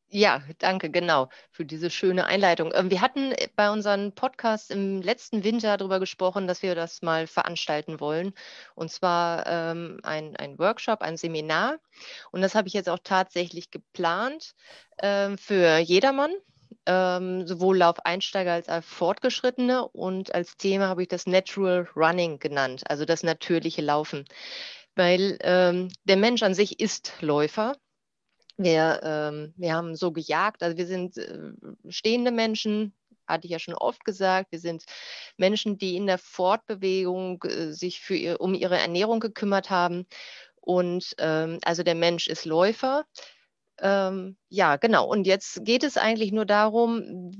Ja, 0.08 0.42
danke, 0.58 0.88
genau, 0.90 1.28
für 1.50 1.64
diese 1.64 1.90
schöne 1.90 2.26
Einleitung. 2.26 2.72
Ähm, 2.74 2.90
wir 2.90 3.00
hatten 3.00 3.34
bei 3.56 3.70
unseren 3.70 4.14
Podcasts 4.14 4.70
im 4.70 5.02
letzten 5.02 5.42
Winter 5.42 5.76
darüber 5.76 5.98
gesprochen, 5.98 6.46
dass 6.46 6.62
wir 6.62 6.74
das 6.76 7.02
mal 7.02 7.26
veranstalten 7.26 7.98
wollen. 8.00 8.32
Und 8.76 8.90
zwar 8.92 9.46
ähm, 9.46 9.98
ein, 10.04 10.36
ein 10.36 10.58
Workshop, 10.60 11.02
ein 11.02 11.16
Seminar. 11.16 11.78
Und 12.30 12.40
das 12.42 12.54
habe 12.54 12.68
ich 12.68 12.74
jetzt 12.74 12.88
auch 12.88 13.00
tatsächlich 13.02 13.70
geplant 13.72 14.54
ähm, 15.02 15.38
für 15.38 15.78
jedermann, 15.78 16.32
ähm, 16.86 17.46
sowohl 17.46 17.76
Laufeinsteiger 17.78 18.52
als 18.52 18.68
auch 18.68 18.84
Fortgeschrittene. 18.84 19.88
Und 19.88 20.34
als 20.34 20.56
Thema 20.56 20.86
habe 20.88 21.02
ich 21.02 21.08
das 21.08 21.26
Natural 21.26 21.88
Running 21.96 22.38
genannt, 22.38 22.84
also 22.88 23.04
das 23.06 23.24
natürliche 23.24 23.82
Laufen. 23.82 24.24
Weil 24.94 25.36
ähm, 25.42 25.88
der 26.04 26.16
Mensch 26.16 26.42
an 26.44 26.54
sich 26.54 26.80
ist 26.80 27.12
Läufer 27.20 27.74
wir, 28.56 29.00
ähm, 29.02 29.54
wir 29.56 29.74
haben 29.74 29.96
so 29.96 30.12
gejagt, 30.12 30.62
also 30.62 30.76
wir 30.76 30.86
sind 30.86 31.16
äh, 31.18 31.52
stehende 31.88 32.30
Menschen, 32.30 32.94
hatte 33.26 33.46
ich 33.46 33.52
ja 33.52 33.58
schon 33.58 33.74
oft 33.74 34.04
gesagt. 34.04 34.52
Wir 34.52 34.60
sind 34.60 34.84
Menschen, 35.36 35.78
die 35.78 35.96
in 35.96 36.06
der 36.06 36.18
Fortbewegung 36.18 37.42
äh, 37.44 37.72
sich 37.72 38.00
für 38.00 38.16
ihr, 38.16 38.40
um 38.40 38.54
ihre 38.54 38.78
Ernährung 38.78 39.20
gekümmert 39.20 39.70
haben. 39.70 40.06
Und 40.60 41.14
ähm, 41.18 41.58
also 41.64 41.82
der 41.82 41.94
Mensch 41.94 42.28
ist 42.28 42.44
Läufer. 42.44 43.04
Ähm, 43.80 44.36
ja, 44.48 44.76
genau. 44.76 45.06
Und 45.06 45.26
jetzt 45.26 45.64
geht 45.64 45.84
es 45.84 45.96
eigentlich 45.96 46.32
nur 46.32 46.46
darum, 46.46 47.32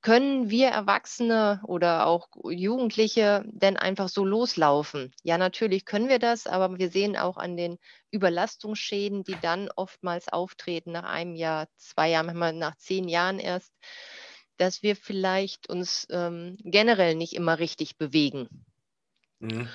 können 0.00 0.48
wir 0.48 0.68
Erwachsene 0.68 1.60
oder 1.64 2.06
auch 2.06 2.28
Jugendliche 2.48 3.42
denn 3.46 3.76
einfach 3.76 4.08
so 4.08 4.24
loslaufen? 4.24 5.12
Ja, 5.22 5.38
natürlich 5.38 5.84
können 5.84 6.08
wir 6.08 6.18
das, 6.18 6.46
aber 6.46 6.78
wir 6.78 6.90
sehen 6.90 7.16
auch 7.16 7.36
an 7.36 7.56
den 7.56 7.78
Überlastungsschäden, 8.10 9.24
die 9.24 9.36
dann 9.42 9.68
oftmals 9.74 10.28
auftreten 10.28 10.92
nach 10.92 11.04
einem 11.04 11.34
Jahr, 11.34 11.66
zwei 11.76 12.10
Jahren, 12.10 12.26
manchmal 12.26 12.52
nach 12.52 12.76
zehn 12.76 13.08
Jahren 13.08 13.40
erst, 13.40 13.72
dass 14.56 14.82
wir 14.82 14.94
vielleicht 14.94 15.68
uns 15.68 16.06
ähm, 16.10 16.56
generell 16.60 17.14
nicht 17.14 17.34
immer 17.34 17.58
richtig 17.58 17.96
bewegen. 17.96 18.48
Mhm. 19.40 19.68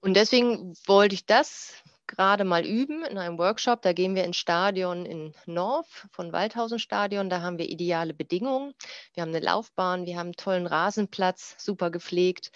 Und 0.00 0.14
deswegen 0.14 0.74
wollte 0.86 1.14
ich 1.14 1.26
das 1.26 1.74
gerade 2.06 2.44
mal 2.44 2.64
üben 2.64 3.04
in 3.04 3.18
einem 3.18 3.38
Workshop. 3.38 3.82
Da 3.82 3.92
gehen 3.92 4.14
wir 4.14 4.24
ins 4.24 4.36
Stadion 4.36 5.06
in 5.06 5.34
North 5.46 6.06
von 6.12 6.32
Waldhausen 6.32 6.78
Stadion. 6.78 7.30
Da 7.30 7.40
haben 7.40 7.58
wir 7.58 7.68
ideale 7.68 8.14
Bedingungen. 8.14 8.74
Wir 9.14 9.22
haben 9.22 9.30
eine 9.30 9.44
Laufbahn, 9.44 10.06
wir 10.06 10.16
haben 10.16 10.28
einen 10.28 10.36
tollen 10.36 10.66
Rasenplatz, 10.66 11.56
super 11.58 11.90
gepflegt. 11.90 12.50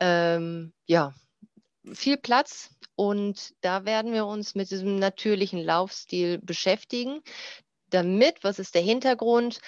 Ähm, 0.00 0.72
ja, 0.86 1.14
viel 1.92 2.16
Platz. 2.16 2.70
Und 2.94 3.54
da 3.62 3.84
werden 3.84 4.12
wir 4.12 4.26
uns 4.26 4.54
mit 4.54 4.70
diesem 4.70 4.96
natürlichen 4.98 5.62
Laufstil 5.62 6.38
beschäftigen, 6.38 7.22
damit, 7.90 8.44
was 8.44 8.58
ist 8.58 8.74
der 8.74 8.82
Hintergrund? 8.82 9.60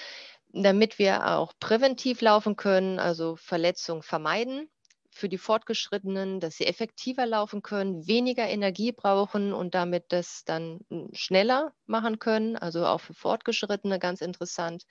Damit 0.49 0.99
wir 0.99 1.27
auch 1.27 1.53
präventiv 1.59 2.21
laufen 2.21 2.57
können, 2.57 2.99
also 2.99 3.37
Verletzungen 3.37 4.03
vermeiden 4.03 4.69
für 5.15 5.29
die 5.29 5.39
Fortgeschrittenen, 5.39 6.41
dass 6.41 6.57
sie 6.57 6.67
effektiver 6.67 7.25
laufen 7.25 7.63
können, 7.63 8.07
weniger 8.07 8.49
Energie 8.49 8.91
brauchen 8.91 9.53
und 9.53 9.75
damit 9.75 10.07
das 10.09 10.45
dann 10.45 10.81
hm, 10.91 11.09
schneller 11.13 11.73
machen 11.87 12.19
können. 12.19 12.57
Also 12.57 12.85
auch 12.85 13.01
für 13.01 13.15
Fortgeschrittene 13.15 13.99
ganz 14.01 14.21
interessant. 14.21 14.85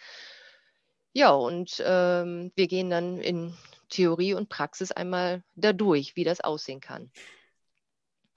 Ja, 1.12 1.32
und 1.32 1.84
ähm, 1.86 2.52
wir 2.56 2.68
gehen 2.68 2.90
dann 2.90 3.20
in 3.20 3.56
Theorie 3.90 4.34
und 4.34 4.50
Praxis 4.50 4.92
einmal 4.92 5.44
dadurch, 5.56 6.16
wie 6.16 6.24
das 6.24 6.40
aussehen 6.40 6.80
kann. 6.80 7.12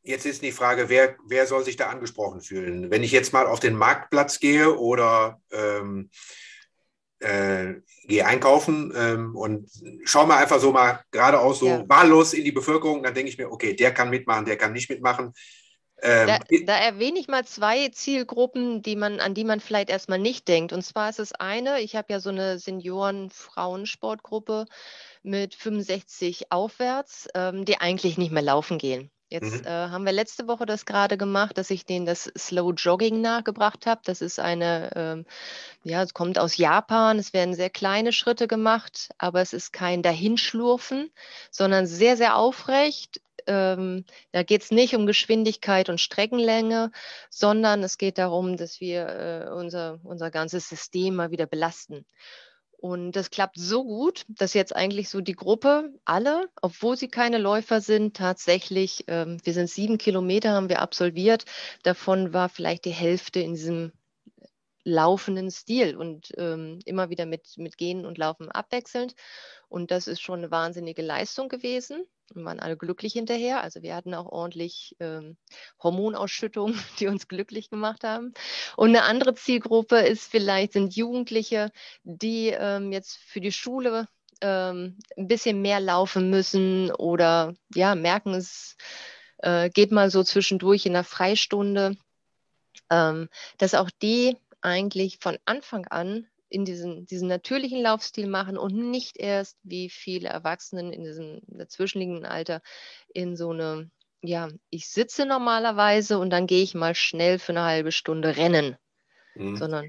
Jetzt 0.02 0.26
ist 0.26 0.42
die 0.42 0.52
Frage, 0.52 0.88
wer, 0.88 1.16
wer 1.26 1.46
soll 1.46 1.64
sich 1.64 1.76
da 1.76 1.88
angesprochen 1.88 2.40
fühlen? 2.40 2.90
Wenn 2.90 3.02
ich 3.02 3.12
jetzt 3.12 3.32
mal 3.32 3.46
auf 3.46 3.60
den 3.60 3.74
Marktplatz 3.74 4.40
gehe 4.40 4.76
oder 4.76 5.40
ähm, 5.50 6.10
äh, 7.20 7.74
gehe 8.06 8.26
einkaufen 8.26 8.92
ähm, 8.94 9.36
und 9.36 9.70
schaue 10.04 10.26
mal 10.26 10.38
einfach 10.38 10.60
so 10.60 10.72
mal 10.72 11.00
geradeaus 11.10 11.60
so 11.60 11.66
ja. 11.66 11.88
wahllos 11.88 12.34
in 12.34 12.44
die 12.44 12.52
Bevölkerung, 12.52 13.02
dann 13.02 13.14
denke 13.14 13.30
ich 13.30 13.38
mir, 13.38 13.50
okay, 13.50 13.74
der 13.74 13.94
kann 13.94 14.10
mitmachen, 14.10 14.44
der 14.44 14.56
kann 14.56 14.72
nicht 14.72 14.90
mitmachen. 14.90 15.32
Ähm, 16.02 16.26
da, 16.26 16.40
da, 16.66 16.76
erwähne 16.76 17.18
ich 17.18 17.26
mal 17.26 17.46
zwei 17.46 17.88
Zielgruppen, 17.88 18.82
die 18.82 18.96
man, 18.96 19.18
an 19.18 19.32
die 19.32 19.44
man 19.44 19.60
vielleicht 19.60 19.88
erstmal 19.88 20.18
nicht 20.18 20.46
denkt. 20.46 20.74
Und 20.74 20.82
zwar 20.82 21.08
ist 21.08 21.18
es 21.18 21.32
eine, 21.32 21.80
ich 21.80 21.96
habe 21.96 22.12
ja 22.12 22.20
so 22.20 22.28
eine 22.28 22.58
Senioren-Frauensportgruppe 22.58 24.66
mit 25.22 25.54
65 25.54 26.52
aufwärts, 26.52 27.28
ähm, 27.34 27.64
die 27.64 27.80
eigentlich 27.80 28.18
nicht 28.18 28.30
mehr 28.30 28.42
laufen 28.42 28.76
gehen. 28.76 29.10
Jetzt 29.28 29.62
mhm. 29.62 29.66
äh, 29.66 29.70
haben 29.70 30.04
wir 30.04 30.12
letzte 30.12 30.46
Woche 30.46 30.66
das 30.66 30.86
gerade 30.86 31.16
gemacht, 31.16 31.58
dass 31.58 31.70
ich 31.70 31.84
denen 31.84 32.06
das 32.06 32.30
Slow 32.38 32.72
Jogging 32.76 33.20
nachgebracht 33.20 33.84
habe. 33.86 34.00
Das 34.04 34.20
ist 34.20 34.38
eine, 34.38 34.90
ähm, 34.94 35.26
ja, 35.82 36.02
es 36.02 36.14
kommt 36.14 36.38
aus 36.38 36.56
Japan. 36.56 37.18
Es 37.18 37.32
werden 37.32 37.54
sehr 37.54 37.70
kleine 37.70 38.12
Schritte 38.12 38.46
gemacht, 38.46 39.10
aber 39.18 39.40
es 39.40 39.52
ist 39.52 39.72
kein 39.72 40.02
Dahinschlurfen, 40.02 41.10
sondern 41.50 41.86
sehr, 41.86 42.16
sehr 42.16 42.36
aufrecht. 42.36 43.20
Ähm, 43.48 44.04
da 44.30 44.44
geht 44.44 44.62
es 44.62 44.70
nicht 44.70 44.94
um 44.94 45.06
Geschwindigkeit 45.06 45.88
und 45.88 46.00
Streckenlänge, 46.00 46.92
sondern 47.28 47.82
es 47.82 47.98
geht 47.98 48.18
darum, 48.18 48.56
dass 48.56 48.80
wir 48.80 49.08
äh, 49.08 49.50
unser, 49.50 49.98
unser 50.04 50.30
ganzes 50.30 50.68
System 50.68 51.16
mal 51.16 51.32
wieder 51.32 51.46
belasten. 51.46 52.06
Und 52.78 53.12
das 53.12 53.30
klappt 53.30 53.58
so 53.58 53.84
gut, 53.84 54.24
dass 54.28 54.54
jetzt 54.54 54.74
eigentlich 54.74 55.08
so 55.08 55.20
die 55.20 55.34
Gruppe, 55.34 55.92
alle, 56.04 56.48
obwohl 56.62 56.96
sie 56.96 57.08
keine 57.08 57.38
Läufer 57.38 57.80
sind, 57.80 58.16
tatsächlich, 58.16 59.04
ähm, 59.08 59.38
wir 59.44 59.52
sind 59.54 59.70
sieben 59.70 59.98
Kilometer, 59.98 60.52
haben 60.52 60.68
wir 60.68 60.80
absolviert. 60.80 61.44
Davon 61.82 62.32
war 62.32 62.48
vielleicht 62.48 62.84
die 62.84 62.90
Hälfte 62.90 63.40
in 63.40 63.54
diesem 63.54 63.92
laufenden 64.86 65.50
Stil 65.50 65.96
und 65.96 66.32
ähm, 66.36 66.78
immer 66.84 67.10
wieder 67.10 67.26
mit, 67.26 67.58
mit 67.58 67.76
Gehen 67.76 68.06
und 68.06 68.18
Laufen 68.18 68.50
abwechselnd. 68.50 69.16
Und 69.68 69.90
das 69.90 70.06
ist 70.06 70.20
schon 70.20 70.38
eine 70.38 70.52
wahnsinnige 70.52 71.02
Leistung 71.02 71.48
gewesen. 71.48 72.04
Wir 72.32 72.44
waren 72.44 72.60
alle 72.60 72.76
glücklich 72.76 73.12
hinterher. 73.14 73.62
Also 73.62 73.82
wir 73.82 73.96
hatten 73.96 74.14
auch 74.14 74.26
ordentlich 74.26 74.94
ähm, 75.00 75.36
Hormonausschüttungen, 75.82 76.78
die 77.00 77.08
uns 77.08 77.26
glücklich 77.26 77.68
gemacht 77.68 78.04
haben. 78.04 78.32
Und 78.76 78.90
eine 78.90 79.02
andere 79.02 79.34
Zielgruppe 79.34 79.98
ist 79.98 80.30
vielleicht, 80.30 80.74
sind 80.74 80.94
Jugendliche, 80.94 81.72
die 82.04 82.54
ähm, 82.56 82.92
jetzt 82.92 83.16
für 83.16 83.40
die 83.40 83.52
Schule 83.52 84.06
ähm, 84.40 84.98
ein 85.16 85.26
bisschen 85.26 85.62
mehr 85.62 85.80
laufen 85.80 86.30
müssen 86.30 86.92
oder 86.92 87.54
ja, 87.74 87.96
merken, 87.96 88.34
es 88.34 88.76
äh, 89.38 89.68
geht 89.68 89.90
mal 89.90 90.10
so 90.10 90.22
zwischendurch 90.22 90.86
in 90.86 90.92
der 90.92 91.04
Freistunde, 91.04 91.96
ähm, 92.88 93.28
dass 93.58 93.74
auch 93.74 93.90
die 94.00 94.36
eigentlich 94.66 95.18
von 95.20 95.38
Anfang 95.44 95.86
an 95.86 96.26
in 96.48 96.64
diesen, 96.64 97.06
diesen 97.06 97.28
natürlichen 97.28 97.80
Laufstil 97.80 98.26
machen 98.26 98.56
und 98.58 98.74
nicht 98.74 99.16
erst, 99.16 99.56
wie 99.62 99.88
viele 99.90 100.28
Erwachsenen 100.28 100.92
in 100.92 101.04
diesem 101.04 101.40
dazwischenliegenden 101.46 102.26
Alter, 102.26 102.62
in 103.12 103.36
so 103.36 103.50
eine, 103.50 103.90
ja, 104.22 104.48
ich 104.70 104.88
sitze 104.88 105.26
normalerweise 105.26 106.18
und 106.18 106.30
dann 106.30 106.46
gehe 106.46 106.62
ich 106.62 106.74
mal 106.74 106.94
schnell 106.94 107.38
für 107.38 107.52
eine 107.52 107.62
halbe 107.62 107.92
Stunde 107.92 108.36
rennen. 108.36 108.76
Mhm. 109.34 109.56
Sondern. 109.56 109.88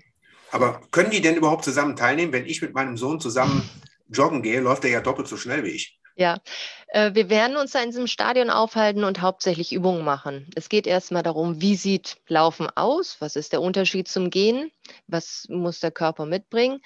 Aber 0.51 0.81
können 0.91 1.11
die 1.11 1.21
denn 1.21 1.35
überhaupt 1.35 1.65
zusammen 1.65 1.95
teilnehmen? 1.95 2.31
Wenn 2.31 2.45
ich 2.45 2.61
mit 2.61 2.73
meinem 2.73 2.97
Sohn 2.97 3.19
zusammen 3.19 3.69
joggen 4.09 4.41
gehe, 4.41 4.61
läuft 4.61 4.85
er 4.85 4.91
ja 4.91 5.01
doppelt 5.01 5.27
so 5.27 5.37
schnell 5.37 5.63
wie 5.63 5.71
ich. 5.71 5.96
Ja, 6.19 6.39
äh, 6.87 7.13
wir 7.13 7.29
werden 7.29 7.57
uns 7.57 7.71
da 7.73 7.79
in 7.81 7.89
diesem 7.91 8.07
Stadion 8.07 8.49
aufhalten 8.49 9.03
und 9.03 9.21
hauptsächlich 9.21 9.71
Übungen 9.71 10.03
machen. 10.03 10.49
Es 10.55 10.67
geht 10.67 10.87
erstmal 10.87 11.21
darum, 11.21 11.61
wie 11.61 11.75
sieht 11.75 12.17
Laufen 12.27 12.67
aus? 12.75 13.17
Was 13.19 13.35
ist 13.35 13.53
der 13.53 13.61
Unterschied 13.61 14.07
zum 14.07 14.31
Gehen? 14.31 14.71
Was 15.05 15.45
muss 15.49 15.79
der 15.79 15.91
Körper 15.91 16.25
mitbringen? 16.25 16.79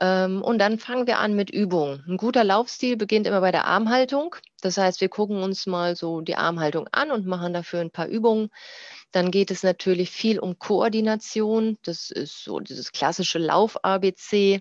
Ähm, 0.00 0.42
und 0.42 0.58
dann 0.58 0.78
fangen 0.78 1.06
wir 1.06 1.18
an 1.18 1.34
mit 1.34 1.50
Übungen. 1.50 2.04
Ein 2.06 2.16
guter 2.16 2.44
Laufstil 2.44 2.96
beginnt 2.96 3.26
immer 3.26 3.40
bei 3.40 3.50
der 3.50 3.66
Armhaltung. 3.66 4.36
Das 4.60 4.76
heißt, 4.76 5.00
wir 5.00 5.08
gucken 5.08 5.42
uns 5.42 5.66
mal 5.66 5.96
so 5.96 6.20
die 6.20 6.36
Armhaltung 6.36 6.88
an 6.92 7.10
und 7.10 7.26
machen 7.26 7.52
dafür 7.52 7.80
ein 7.80 7.90
paar 7.90 8.06
Übungen. 8.06 8.50
Dann 9.10 9.30
geht 9.30 9.50
es 9.50 9.62
natürlich 9.62 10.10
viel 10.10 10.38
um 10.38 10.58
Koordination. 10.58 11.78
Das 11.82 12.10
ist 12.10 12.44
so 12.44 12.60
dieses 12.60 12.92
klassische 12.92 13.38
Lauf-ABC. 13.38 14.60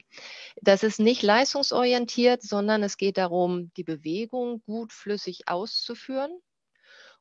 Das 0.61 0.81
ist 0.81 0.99
nicht 0.99 1.21
leistungsorientiert, 1.21 2.41
sondern 2.41 2.81
es 2.81 2.97
geht 2.97 3.17
darum, 3.17 3.71
die 3.77 3.83
Bewegung 3.83 4.63
gut 4.65 4.91
flüssig 4.91 5.47
auszuführen. 5.47 6.31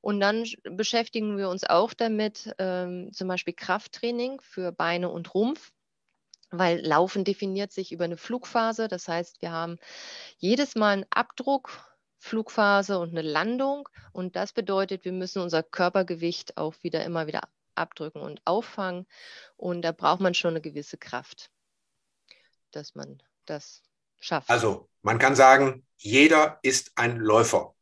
Und 0.01 0.21
dann 0.21 0.45
beschäftigen 0.63 1.37
wir 1.37 1.49
uns 1.49 1.65
auch 1.65 1.93
damit, 1.93 2.55
ähm, 2.59 3.11
zum 3.13 3.29
Beispiel 3.29 3.55
Krafttraining 3.55 4.41
für 4.41 4.73
Beine 4.73 5.11
und 5.11 5.35
Rumpf 5.35 5.73
weil 6.59 6.85
Laufen 6.85 7.25
definiert 7.25 7.73
sich 7.73 7.93
über 7.93 8.05
eine 8.05 8.17
Flugphase. 8.17 8.89
Das 8.89 9.09
heißt, 9.09 9.43
wir 9.43 9.53
haben 9.53 9.79
jedes 10.39 10.75
Mal 10.75 10.93
einen 10.93 11.07
Abdruck 11.11 11.71
Flugphase 12.19 12.99
und 12.99 13.11
eine 13.11 13.23
Landung. 13.23 13.89
Und 14.13 14.37
das 14.37 14.53
bedeutet, 14.53 15.05
wir 15.05 15.13
müssen 15.13 15.43
unser 15.43 15.63
Körpergewicht 15.63 16.57
auch 16.57 16.75
wieder 16.83 17.05
immer 17.05 17.27
wieder 17.27 17.43
abdrücken 17.75 18.21
und 18.21 18.41
auffangen. 18.45 19.07
Und 19.57 19.83
da 19.83 19.93
braucht 19.93 20.21
man 20.21 20.35
schon 20.35 20.51
eine 20.51 20.61
gewisse 20.61 20.97
Kraft, 20.97 21.51
dass 22.73 22.95
man 22.95 23.23
das 23.45 23.83
schafft. 24.19 24.51
Also 24.51 24.89
man 25.03 25.19
kann 25.19 25.37
sagen, 25.37 25.87
jeder 25.97 26.59
ist 26.63 26.93
ein 26.97 27.19
Läufer. 27.19 27.76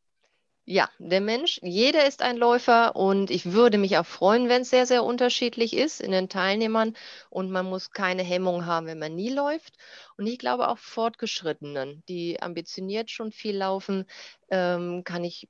Ja, 0.67 0.89
der 0.99 1.21
Mensch, 1.23 1.59
jeder 1.63 2.07
ist 2.07 2.23
ein 2.23 2.37
Läufer 2.39 2.97
und 2.97 3.31
ich 3.31 3.53
würde 3.53 3.77
mich 3.79 3.97
auch 3.99 4.07
freuen, 4.07 4.49
wenn 4.49 4.63
es 4.63 4.71
sehr, 4.71 4.87
sehr 4.87 5.03
unterschiedlich 5.05 5.75
ist 5.77 6.01
in 6.01 6.11
den 6.13 6.29
Teilnehmern 6.31 6.95
und 7.31 7.51
man 7.51 7.67
muss 7.67 7.91
keine 7.93 8.23
Hemmung 8.23 8.65
haben, 8.67 8.87
wenn 8.87 8.99
man 8.99 9.15
nie 9.15 9.31
läuft. 9.31 9.77
Und 10.17 10.27
ich 10.27 10.39
glaube 10.39 10.69
auch 10.69 10.79
Fortgeschrittenen, 10.79 12.03
die 12.09 12.41
ambitioniert 12.43 13.11
schon 13.11 13.31
viel 13.33 13.57
laufen, 13.57 14.07
ähm, 14.51 15.03
kann 15.05 15.25
ich 15.25 15.49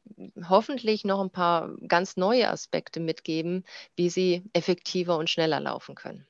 hoffentlich 0.48 1.04
noch 1.04 1.20
ein 1.20 1.30
paar 1.30 1.70
ganz 1.88 2.16
neue 2.16 2.48
Aspekte 2.50 2.98
mitgeben, 3.00 3.64
wie 3.96 4.10
sie 4.10 4.44
effektiver 4.52 5.16
und 5.18 5.30
schneller 5.30 5.60
laufen 5.60 5.94
können. 5.96 6.26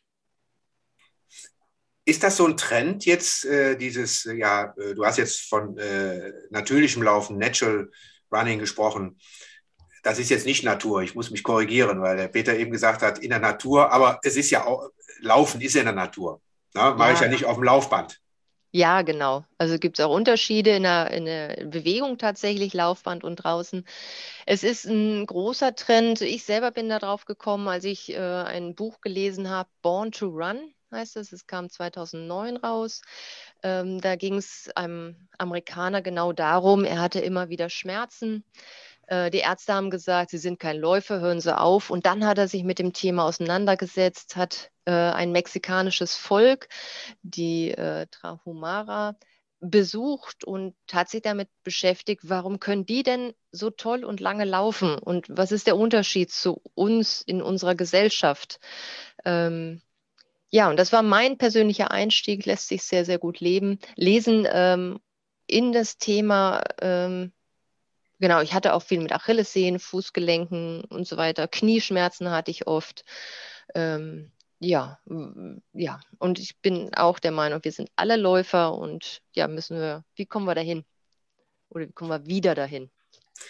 Ist 2.07 2.23
das 2.23 2.37
so 2.37 2.47
ein 2.47 2.57
Trend 2.59 3.07
jetzt, 3.07 3.47
äh, 3.47 3.77
dieses, 3.77 4.25
ja, 4.25 4.75
äh, 4.77 4.95
du 4.95 5.07
hast 5.07 5.17
jetzt 5.17 5.41
von 5.49 5.79
äh, 5.79 6.33
natürlichem 6.51 7.03
Laufen, 7.03 7.39
Natural 7.39 7.91
Running 8.33 8.59
gesprochen. 8.59 9.19
Das 10.03 10.19
ist 10.19 10.31
jetzt 10.31 10.47
nicht 10.47 10.65
Natur. 10.65 11.03
Ich 11.03 11.15
muss 11.15 11.31
mich 11.31 11.43
korrigieren, 11.43 12.03
weil 12.03 12.17
der 12.17 12.29
Peter 12.29 12.57
eben 12.57 12.71
gesagt 12.71 13.03
hat, 13.03 13.19
in 13.19 13.31
der 13.31 13.39
Natur, 13.39 13.91
aber 13.91 14.21
es 14.23 14.37
ist 14.37 14.51
ja 14.51 14.67
auch, 14.67 14.91
Laufen 15.21 15.61
ist 15.61 15.77
in 15.77 15.85
der 15.85 15.95
Natur. 15.95 16.41
Ne? 16.75 16.95
Mache 16.97 17.09
ja. 17.09 17.15
ich 17.15 17.21
ja 17.21 17.29
nicht 17.29 17.45
auf 17.47 17.57
dem 17.57 17.65
Laufband. 17.65 18.21
Ja, 18.77 19.03
genau. 19.03 19.45
Also 19.57 19.79
gibt 19.79 19.99
es 19.99 20.05
auch 20.05 20.13
Unterschiede 20.13 20.71
in 20.71 20.83
der, 20.83 21.11
in 21.13 21.27
der 21.27 21.65
Bewegung 21.67 22.19
tatsächlich, 22.19 22.75
Laufband 22.75 23.23
und 23.23 23.37
draußen. 23.37 23.87
Es 24.47 24.65
ist 24.65 24.85
ein 24.87 25.27
großer 25.27 25.77
Trend. 25.77 26.21
Ich 26.23 26.43
selber 26.43 26.73
bin 26.73 26.89
darauf 26.89 27.25
gekommen, 27.25 27.69
als 27.69 27.85
ich 27.85 28.13
äh, 28.13 28.19
ein 28.19 28.75
Buch 28.75 29.01
gelesen 29.01 29.49
habe, 29.49 29.69
Born 29.81 30.11
to 30.11 30.27
Run 30.27 30.75
heißt 30.95 31.17
es. 31.17 31.33
Es 31.33 31.47
kam 31.47 31.69
2009 31.69 32.57
raus. 32.57 33.03
Ähm, 33.65 34.01
da 34.01 34.15
ging 34.15 34.37
es 34.37 34.71
einem 34.77 35.17
Amerikaner 35.39 36.03
genau 36.03 36.33
darum, 36.33 36.85
er 36.85 37.01
hatte 37.01 37.21
immer 37.21 37.49
wieder 37.49 37.71
Schmerzen. 37.71 38.45
Äh, 39.07 39.31
die 39.31 39.39
Ärzte 39.39 39.73
haben 39.73 39.91
gesagt, 39.91 40.31
Sie 40.31 40.39
sind 40.39 40.61
kein 40.61 40.77
Läufer, 40.77 41.21
hören 41.21 41.41
Sie 41.41 41.57
auf. 41.57 41.91
Und 41.91 42.05
dann 42.07 42.27
hat 42.27 42.39
er 42.39 42.47
sich 42.47 42.63
mit 42.63 42.79
dem 42.79 42.93
Thema 42.93 43.25
auseinandergesetzt, 43.25 44.37
hat 44.37 44.71
äh, 44.85 44.93
ein 44.93 45.33
mexikanisches 45.33 46.15
Volk, 46.15 46.69
die 47.23 47.71
äh, 47.71 48.07
Trahumara, 48.11 49.17
besucht 49.61 50.45
und 50.45 50.75
hat 50.93 51.09
sich 51.09 51.23
damit 51.23 51.49
beschäftigt, 51.63 52.21
warum 52.25 52.61
können 52.61 52.85
die 52.85 53.03
denn 53.03 53.33
so 53.51 53.71
toll 53.71 54.05
und 54.05 54.21
lange 54.21 54.45
laufen 54.45 54.99
und 54.99 55.27
was 55.31 55.53
ist 55.53 55.67
der 55.67 55.79
Unterschied 55.79 56.31
zu 56.31 56.61
uns 56.75 57.23
in 57.23 57.41
unserer 57.41 57.75
Gesellschaft? 57.75 58.61
Ähm, 59.25 59.81
ja, 60.55 60.71
und 60.71 60.77
das 60.77 60.93
war 60.93 61.03
mein 61.03 61.37
persönlicher 61.37 61.91
Einstieg, 61.91 62.47
lässt 62.47 62.69
sich 62.69 62.85
sehr, 62.85 63.05
sehr 63.05 63.19
gut 63.19 63.41
leben, 63.41 63.81
lesen 63.97 64.47
ähm, 64.49 65.01
in 65.49 65.73
das 65.73 65.99
Thema. 65.99 66.63
Ähm, 66.81 67.33
genau, 68.21 68.41
ich 68.41 68.55
hatte 68.55 68.75
auch 68.75 68.83
viel 68.85 69.01
mit 69.01 69.11
Achillessehnen, 69.11 69.81
Fußgelenken 69.81 70.85
und 70.85 71.09
so 71.09 71.17
weiter. 71.17 71.49
Knieschmerzen 71.49 72.31
hatte 72.31 72.53
ich 72.53 72.69
oft. 72.69 73.05
Ähm, 73.75 74.31
ja, 74.61 75.01
ja, 75.73 75.99
und 76.19 76.39
ich 76.39 76.57
bin 76.61 76.95
auch 76.95 77.19
der 77.19 77.33
Meinung, 77.33 77.65
wir 77.65 77.73
sind 77.73 77.91
alle 77.97 78.15
Läufer 78.17 78.75
und 78.79 79.23
ja, 79.35 79.49
müssen 79.49 79.77
wir, 79.77 80.05
wie 80.15 80.27
kommen 80.27 80.47
wir 80.47 80.55
dahin? 80.55 80.85
Oder 81.69 81.89
wie 81.89 81.93
kommen 81.93 82.11
wir 82.11 82.27
wieder 82.27 82.55
dahin? 82.55 82.93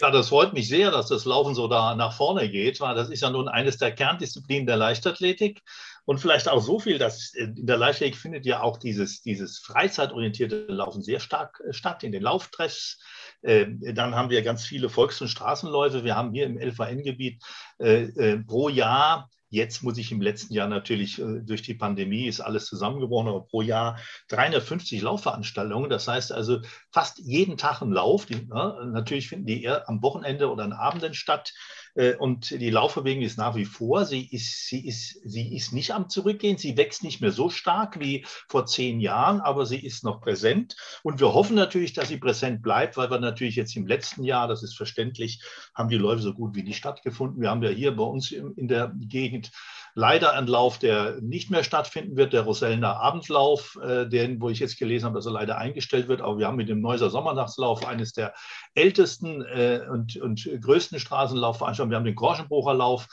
Ja, 0.00 0.10
das 0.10 0.28
freut 0.28 0.52
mich 0.52 0.68
sehr, 0.68 0.90
dass 0.90 1.08
das 1.08 1.24
Laufen 1.24 1.54
so 1.54 1.68
da 1.68 1.94
nach 1.94 2.16
vorne 2.16 2.48
geht, 2.48 2.80
weil 2.80 2.94
das 2.94 3.10
ist 3.10 3.22
ja 3.22 3.30
nun 3.30 3.48
eines 3.48 3.78
der 3.78 3.92
Kerndisziplinen 3.92 4.66
der 4.66 4.76
Leichtathletik. 4.76 5.62
Und 6.06 6.18
vielleicht 6.18 6.48
auch 6.48 6.60
so 6.60 6.78
viel, 6.78 6.98
dass 6.98 7.32
in 7.34 7.66
der 7.66 7.78
Leichtathletik 7.78 8.16
findet 8.16 8.44
ja 8.44 8.60
auch 8.60 8.76
dieses, 8.76 9.22
dieses 9.22 9.58
freizeitorientierte 9.58 10.66
Laufen 10.68 11.02
sehr 11.02 11.20
stark 11.20 11.60
äh, 11.66 11.72
statt, 11.72 12.02
in 12.02 12.12
den 12.12 12.22
Lauftreffs. 12.22 12.98
Ähm, 13.42 13.80
dann 13.94 14.14
haben 14.14 14.30
wir 14.30 14.42
ganz 14.42 14.64
viele 14.64 14.88
Volks- 14.90 15.20
und 15.20 15.28
Straßenläufe. 15.28 16.04
Wir 16.04 16.16
haben 16.16 16.32
hier 16.32 16.46
im 16.46 16.58
LVN-Gebiet 16.58 17.42
äh, 17.78 18.02
äh, 18.02 18.38
pro 18.38 18.68
Jahr 18.68 19.30
Jetzt 19.54 19.84
muss 19.84 19.98
ich 19.98 20.10
im 20.10 20.20
letzten 20.20 20.52
Jahr 20.52 20.66
natürlich 20.66 21.22
durch 21.42 21.62
die 21.62 21.74
Pandemie 21.74 22.26
ist 22.26 22.40
alles 22.40 22.66
zusammengebrochen, 22.66 23.28
aber 23.28 23.46
pro 23.46 23.62
Jahr 23.62 24.00
350 24.28 25.00
Laufveranstaltungen. 25.00 25.88
Das 25.88 26.08
heißt 26.08 26.32
also 26.32 26.60
fast 26.90 27.20
jeden 27.20 27.56
Tag 27.56 27.80
ein 27.80 27.92
Lauf. 27.92 28.26
Die, 28.26 28.34
ne, 28.34 28.90
natürlich 28.92 29.28
finden 29.28 29.46
die 29.46 29.62
eher 29.62 29.88
am 29.88 30.02
Wochenende 30.02 30.50
oder 30.50 30.64
an 30.64 30.72
Abenden 30.72 31.14
statt. 31.14 31.52
Äh, 31.94 32.16
und 32.16 32.50
die 32.50 32.70
Laufbewegung 32.70 33.22
ist 33.22 33.38
nach 33.38 33.54
wie 33.54 33.64
vor, 33.64 34.04
sie 34.04 34.26
ist, 34.26 34.68
sie, 34.68 34.86
ist, 34.86 35.20
sie 35.24 35.54
ist 35.56 35.72
nicht 35.72 35.92
am 35.92 36.08
Zurückgehen, 36.08 36.58
sie 36.58 36.76
wächst 36.76 37.02
nicht 37.02 37.20
mehr 37.20 37.32
so 37.32 37.50
stark 37.50 38.00
wie 38.00 38.24
vor 38.48 38.66
zehn 38.66 39.00
Jahren, 39.00 39.40
aber 39.40 39.66
sie 39.66 39.78
ist 39.84 40.04
noch 40.04 40.20
präsent. 40.20 40.76
Und 41.02 41.20
wir 41.20 41.32
hoffen 41.34 41.56
natürlich, 41.56 41.92
dass 41.92 42.08
sie 42.08 42.18
präsent 42.18 42.62
bleibt, 42.62 42.96
weil 42.96 43.10
wir 43.10 43.20
natürlich 43.20 43.56
jetzt 43.56 43.76
im 43.76 43.86
letzten 43.86 44.24
Jahr, 44.24 44.48
das 44.48 44.62
ist 44.62 44.76
verständlich, 44.76 45.42
haben 45.74 45.88
die 45.88 45.96
Läufe 45.96 46.22
so 46.22 46.34
gut 46.34 46.54
wie 46.54 46.62
nicht 46.62 46.76
stattgefunden. 46.76 47.40
Wir 47.40 47.50
haben 47.50 47.62
ja 47.62 47.70
hier 47.70 47.94
bei 47.94 48.04
uns 48.04 48.32
in 48.32 48.68
der 48.68 48.92
Gegend 48.94 49.50
leider 49.94 50.32
ein 50.32 50.46
Lauf, 50.46 50.78
der 50.78 51.20
nicht 51.20 51.50
mehr 51.50 51.62
stattfinden 51.62 52.16
wird, 52.16 52.32
der 52.32 52.42
Rosellener 52.42 52.96
Abendlauf, 53.00 53.78
äh, 53.82 54.06
den, 54.06 54.40
wo 54.40 54.50
ich 54.50 54.58
jetzt 54.58 54.78
gelesen 54.78 55.06
habe, 55.06 55.14
dass 55.14 55.26
er 55.26 55.32
leider 55.32 55.58
eingestellt 55.58 56.08
wird. 56.08 56.20
Aber 56.20 56.38
wir 56.38 56.48
haben 56.48 56.56
mit 56.56 56.68
dem 56.68 56.80
Neuser 56.80 57.10
Sommernachtslauf 57.10 57.86
eines 57.86 58.12
der 58.12 58.34
ältesten 58.74 59.42
äh, 59.42 59.82
und, 59.90 60.16
und 60.16 60.48
größten 60.60 60.98
Straßenlaufveranstaltungen. 60.98 61.83
Wir 61.90 61.96
haben 61.96 62.04
den 62.04 62.14
Korschenbrucher 62.14 62.74
Lauf, 62.74 63.06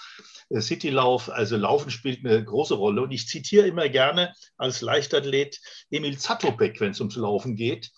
äh, 0.49 0.62
Citylauf, 0.62 1.29
also 1.29 1.57
Laufen 1.57 1.91
spielt 1.91 2.25
eine 2.25 2.43
große 2.43 2.75
Rolle. 2.75 3.01
Und 3.01 3.12
ich 3.12 3.27
zitiere 3.27 3.67
immer 3.67 3.89
gerne 3.89 4.34
als 4.57 4.81
Leichtathlet 4.81 5.60
Emil 5.89 6.17
Zatopek, 6.17 6.79
wenn 6.79 6.91
es 6.91 6.99
ums 6.99 7.15
Laufen 7.15 7.55
geht. 7.55 7.91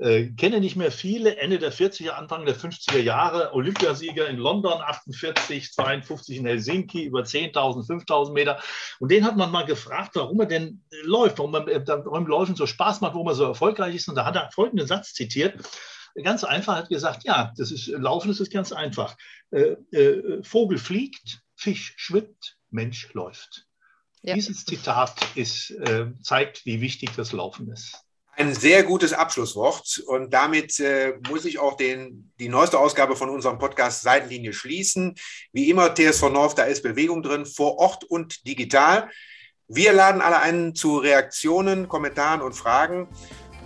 Äh, 0.00 0.30
kenne 0.30 0.60
nicht 0.60 0.76
mehr 0.76 0.90
viele, 0.90 1.36
Ende 1.36 1.58
der 1.58 1.74
40er, 1.74 2.10
Anfang 2.10 2.46
der 2.46 2.56
50er 2.56 2.98
Jahre, 2.98 3.52
Olympiasieger 3.52 4.28
in 4.28 4.38
London, 4.38 4.80
48, 4.80 5.72
52 5.72 6.38
in 6.38 6.46
Helsinki, 6.46 7.04
über 7.04 7.20
10.000, 7.20 7.86
5.000 7.86 8.32
Meter. 8.32 8.58
Und 8.98 9.10
den 9.10 9.26
hat 9.26 9.36
man 9.36 9.50
mal 9.50 9.66
gefragt, 9.66 10.12
warum 10.14 10.40
er 10.40 10.46
denn 10.46 10.82
läuft, 11.02 11.38
warum, 11.38 11.54
äh, 11.54 11.86
warum 11.86 12.26
Läufen 12.26 12.56
so 12.56 12.66
Spaß 12.66 13.02
macht, 13.02 13.12
warum 13.12 13.28
er 13.28 13.34
so 13.34 13.44
erfolgreich 13.44 13.94
ist. 13.94 14.08
Und 14.08 14.14
da 14.14 14.24
hat 14.24 14.36
er 14.36 14.50
folgenden 14.52 14.86
Satz 14.86 15.12
zitiert. 15.12 15.60
Ganz 16.22 16.44
einfach 16.44 16.76
hat 16.76 16.88
gesagt, 16.88 17.24
ja, 17.24 17.52
das 17.56 17.70
ist, 17.70 17.86
Laufen 17.88 18.30
ist 18.30 18.50
ganz 18.50 18.72
einfach. 18.72 19.16
Äh, 19.50 19.76
äh, 19.92 20.42
Vogel 20.42 20.78
fliegt, 20.78 21.42
Fisch 21.56 21.94
schwimmt, 21.96 22.56
Mensch 22.70 23.12
läuft. 23.12 23.66
Ja. 24.22 24.34
Dieses 24.34 24.64
Zitat 24.64 25.14
ist, 25.34 25.70
äh, 25.70 26.06
zeigt, 26.22 26.66
wie 26.66 26.80
wichtig 26.80 27.10
das 27.16 27.32
Laufen 27.32 27.70
ist. 27.72 27.96
Ein 28.36 28.54
sehr 28.54 28.84
gutes 28.84 29.12
Abschlusswort 29.12 30.02
und 30.06 30.32
damit 30.32 30.78
äh, 30.80 31.14
muss 31.28 31.44
ich 31.44 31.58
auch 31.58 31.76
den, 31.76 32.32
die 32.38 32.48
neueste 32.48 32.78
Ausgabe 32.78 33.16
von 33.16 33.28
unserem 33.28 33.58
Podcast 33.58 34.02
Seitenlinie 34.02 34.52
schließen. 34.52 35.14
Wie 35.52 35.68
immer, 35.68 35.94
TSV 35.94 36.30
North, 36.30 36.56
da 36.56 36.64
ist 36.64 36.82
Bewegung 36.82 37.22
drin, 37.22 37.44
vor 37.44 37.78
Ort 37.78 38.04
und 38.04 38.46
digital. 38.46 39.10
Wir 39.68 39.92
laden 39.92 40.20
alle 40.20 40.40
ein 40.40 40.74
zu 40.74 40.98
Reaktionen, 40.98 41.88
Kommentaren 41.88 42.40
und 42.40 42.54
Fragen. 42.54 43.08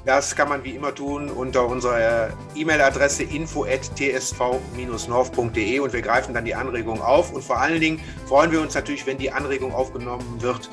Das 0.05 0.37
kann 0.37 0.51
man 0.51 0.63
wie 0.65 0.77
immer 0.77 0.95
tun 0.95 1.31
unter 1.31 1.67
unserer 1.67 2.29
E-Mail-Adresse 2.55 3.23
info.tsv-north.de 3.23 5.79
und 5.79 5.95
wir 5.95 6.03
greifen 6.03 6.35
dann 6.35 6.45
die 6.45 6.55
Anregung 6.55 7.01
auf. 7.01 7.33
Und 7.33 7.43
vor 7.43 7.59
allen 7.59 7.81
Dingen 7.81 8.03
freuen 8.27 8.53
wir 8.53 8.61
uns 8.61 8.75
natürlich, 8.75 9.07
wenn 9.07 9.17
die 9.17 9.31
Anregung 9.31 9.73
aufgenommen 9.73 10.43
wird, 10.43 10.69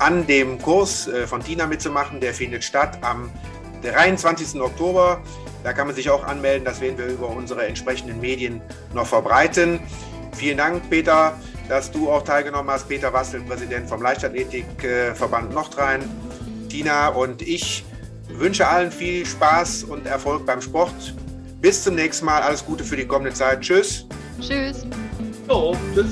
an 0.00 0.26
dem 0.26 0.60
Kurs 0.60 1.06
äh, 1.06 1.28
von 1.28 1.44
Tina 1.44 1.66
mitzumachen. 1.66 2.18
Der 2.18 2.34
findet 2.34 2.64
statt 2.64 2.98
am 3.02 3.30
23. 3.82 4.60
Oktober. 4.60 5.20
Da 5.62 5.72
kann 5.72 5.86
man 5.86 5.94
sich 5.94 6.10
auch 6.10 6.24
anmelden. 6.24 6.64
Das 6.64 6.80
werden 6.80 6.98
wir 6.98 7.06
über 7.06 7.28
unsere 7.28 7.64
entsprechenden 7.64 8.20
Medien 8.20 8.60
noch 8.94 9.06
verbreiten. 9.06 9.78
Vielen 10.34 10.58
Dank, 10.58 10.90
Peter, 10.90 11.38
dass 11.68 11.92
du 11.92 12.10
auch 12.10 12.22
teilgenommen 12.22 12.68
hast. 12.68 12.88
Peter 12.88 13.12
Wassel, 13.12 13.42
Präsident 13.42 13.88
vom 13.88 14.02
Leichtathletikverband 14.02 15.54
Nordrhein. 15.54 16.02
Tina 16.68 17.10
und 17.10 17.42
ich 17.42 17.84
wünsche 18.38 18.66
allen 18.66 18.90
viel 18.90 19.24
Spaß 19.24 19.84
und 19.84 20.06
Erfolg 20.06 20.46
beim 20.46 20.60
Sport. 20.60 21.14
Bis 21.60 21.82
zum 21.82 21.94
nächsten 21.94 22.26
Mal. 22.26 22.42
Alles 22.42 22.64
Gute 22.64 22.84
für 22.84 22.96
die 22.96 23.06
kommende 23.06 23.32
Zeit. 23.32 23.60
Tschüss. 23.60 24.06
Tschüss. 24.40 24.84
Oh, 25.48 25.76
tschüss. 25.94 26.06